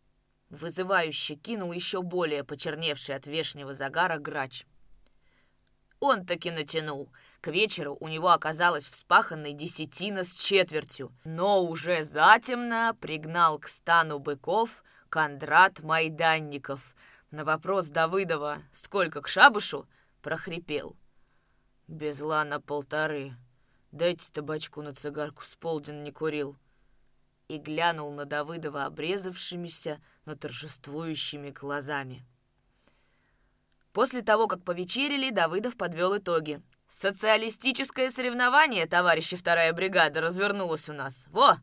Вызывающе 0.50 1.34
кинул 1.34 1.72
еще 1.72 2.02
более 2.02 2.44
почерневший 2.44 3.14
от 3.14 3.26
вешнего 3.26 3.72
загара 3.72 4.18
грач. 4.18 4.66
Он 5.98 6.26
таки 6.26 6.50
натянул. 6.50 7.10
К 7.40 7.48
вечеру 7.48 7.96
у 7.98 8.08
него 8.08 8.28
оказалась 8.28 8.84
вспаханной 8.84 9.54
десятина 9.54 10.24
с 10.24 10.34
четвертью, 10.34 11.10
но 11.24 11.64
уже 11.64 12.04
затемно 12.04 12.94
пригнал 13.00 13.58
к 13.58 13.66
стану 13.66 14.18
быков 14.18 14.84
Кондрат 15.08 15.80
Майданников. 15.80 16.94
На 17.30 17.46
вопрос 17.46 17.86
Давыдова 17.86 18.58
«Сколько 18.74 19.22
к 19.22 19.28
шабушу?» 19.28 19.88
прохрипел. 20.20 20.96
«Без 21.88 22.20
лана 22.20 22.60
полторы. 22.60 23.32
Дайте 23.90 24.30
табачку 24.30 24.82
на 24.82 24.94
цигарку, 24.94 25.42
с 25.44 25.54
полдень 25.54 26.02
не 26.02 26.12
курил» 26.12 26.58
и 27.48 27.58
глянул 27.58 28.12
на 28.12 28.24
Давыдова 28.24 28.86
обрезавшимися, 28.86 30.00
но 30.24 30.34
торжествующими 30.34 31.50
глазами. 31.50 32.24
После 33.92 34.22
того, 34.22 34.46
как 34.46 34.62
повечерили, 34.62 35.30
Давыдов 35.30 35.76
подвел 35.76 36.18
итоги. 36.18 36.60
«Социалистическое 36.88 38.10
соревнование, 38.10 38.86
товарищи 38.86 39.36
вторая 39.36 39.72
бригада, 39.72 40.20
развернулось 40.20 40.88
у 40.88 40.92
нас. 40.92 41.26
Во! 41.30 41.58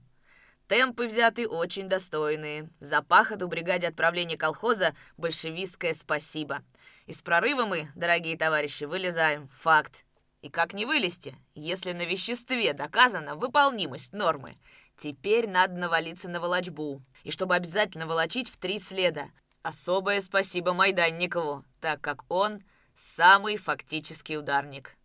Темпы 0.68 1.08
взяты 1.08 1.48
очень 1.48 1.88
достойные. 1.88 2.70
За 2.80 3.02
пахоту 3.02 3.48
бригаде 3.48 3.88
отправления 3.88 4.38
колхоза 4.38 4.96
большевистское 5.18 5.94
спасибо. 5.94 6.64
Из 7.06 7.22
прорыва 7.22 7.66
мы, 7.66 7.90
дорогие 7.96 8.38
товарищи, 8.38 8.86
вылезаем. 8.86 9.50
Факт. 9.60 10.06
И 10.42 10.50
как 10.50 10.74
не 10.74 10.86
вылезти, 10.86 11.36
если 11.54 11.94
на 11.94 12.04
веществе 12.06 12.74
доказана 12.74 13.36
выполнимость 13.36 14.14
нормы? 14.14 14.58
Теперь 14.98 15.50
надо 15.50 15.74
навалиться 15.74 16.30
на 16.30 16.40
волочбу. 16.40 17.02
И 17.24 17.32
чтобы 17.32 17.56
обязательно 17.56 18.08
волочить 18.08 18.50
в 18.50 18.58
три 18.58 18.80
следа. 18.80 19.30
Особое 19.62 20.22
спасибо 20.22 20.74
Майданникову, 20.74 21.64
так 21.80 22.02
как 22.02 22.26
он 22.30 22.64
самый 22.94 23.58
фактический 23.58 24.38
ударник. 24.38 24.98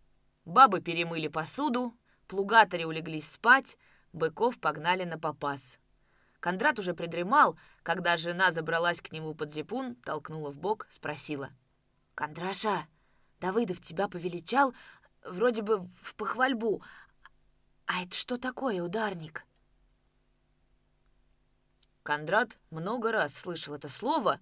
Бабы 0.45 0.80
перемыли 0.80 1.28
посуду, 1.28 1.95
плугатори 2.26 2.84
улеглись 2.84 3.30
спать, 3.30 3.76
быков 4.12 4.59
погнали 4.59 5.05
на 5.05 5.18
попас. 5.18 5.78
Кондрат 6.41 6.78
уже 6.78 6.95
придремал, 6.95 7.59
когда 7.82 8.16
жена 8.16 8.53
забралась 8.53 9.01
к 9.01 9.12
нему 9.12 9.34
под 9.34 9.53
зипун, 9.53 9.97
толкнула 9.97 10.51
в 10.51 10.59
бок, 10.59 10.86
спросила. 10.89 11.51
«Кондраша, 12.14 12.86
Давыдов 13.41 13.80
тебя 13.80 14.09
повеличал, 14.09 14.74
вроде 15.24 15.62
бы 15.62 15.89
в 16.03 16.14
похвальбу. 16.16 16.82
А 17.86 18.03
это 18.03 18.14
что 18.14 18.39
такое 18.39 18.82
ударник?» 18.82 19.45
Кондрат 22.09 22.59
много 22.70 23.12
раз 23.12 23.34
слышал 23.34 23.74
это 23.74 23.90
слово, 23.90 24.40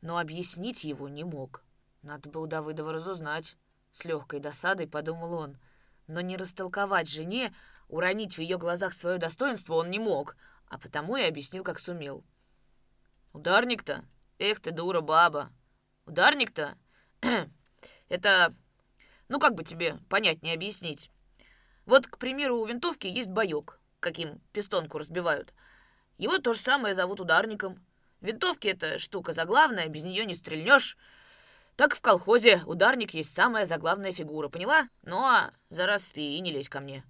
но 0.00 0.16
объяснить 0.16 0.82
его 0.82 1.10
не 1.10 1.24
мог. 1.24 1.62
Надо 2.00 2.30
бы 2.30 2.40
у 2.40 2.46
Давыдова 2.46 2.90
разузнать. 2.90 3.58
С 3.90 4.06
легкой 4.06 4.40
досадой 4.40 4.88
подумал 4.88 5.34
он. 5.34 5.58
Но 6.06 6.22
не 6.22 6.38
растолковать 6.38 7.10
жене, 7.10 7.54
уронить 7.88 8.38
в 8.38 8.40
ее 8.40 8.56
глазах 8.56 8.94
свое 8.94 9.18
достоинство 9.18 9.74
он 9.74 9.90
не 9.90 9.98
мог, 9.98 10.36
а 10.70 10.78
потому 10.78 11.16
и 11.16 11.24
объяснил, 11.24 11.64
как 11.64 11.80
сумел. 11.80 12.24
«Ударник-то? 13.34 14.06
Эх 14.38 14.60
ты, 14.60 14.70
дура 14.70 15.02
баба! 15.02 15.52
Ударник-то? 16.06 16.78
Это... 18.08 18.54
Ну, 19.28 19.38
как 19.38 19.54
бы 19.54 19.64
тебе 19.64 19.98
понятнее 20.08 20.54
объяснить? 20.54 21.10
Вот, 21.84 22.06
к 22.06 22.16
примеру, 22.16 22.56
у 22.56 22.64
винтовки 22.64 23.06
есть 23.06 23.28
боек, 23.28 23.78
каким 24.00 24.40
пистонку 24.54 24.96
разбивают— 24.96 25.52
его 26.22 26.38
то 26.38 26.52
же 26.52 26.60
самое 26.60 26.94
зовут 26.94 27.18
ударником. 27.18 27.84
Винтовки— 28.20 28.68
это 28.68 29.00
штука 29.00 29.32
заглавная, 29.32 29.88
без 29.88 30.04
нее 30.04 30.24
не 30.24 30.36
стрельнешь. 30.36 30.96
Так 31.74 31.96
в 31.96 32.00
колхозе 32.00 32.62
ударник 32.64 33.12
есть 33.12 33.34
самая 33.34 33.66
заглавная 33.66 34.12
фигура, 34.12 34.48
поняла? 34.48 34.88
Ну 35.02 35.18
а 35.18 35.50
за 35.68 35.84
раз 35.84 36.06
спи 36.06 36.36
и 36.36 36.40
не 36.40 36.52
лезь 36.52 36.68
ко 36.68 36.78
мне. 36.78 37.02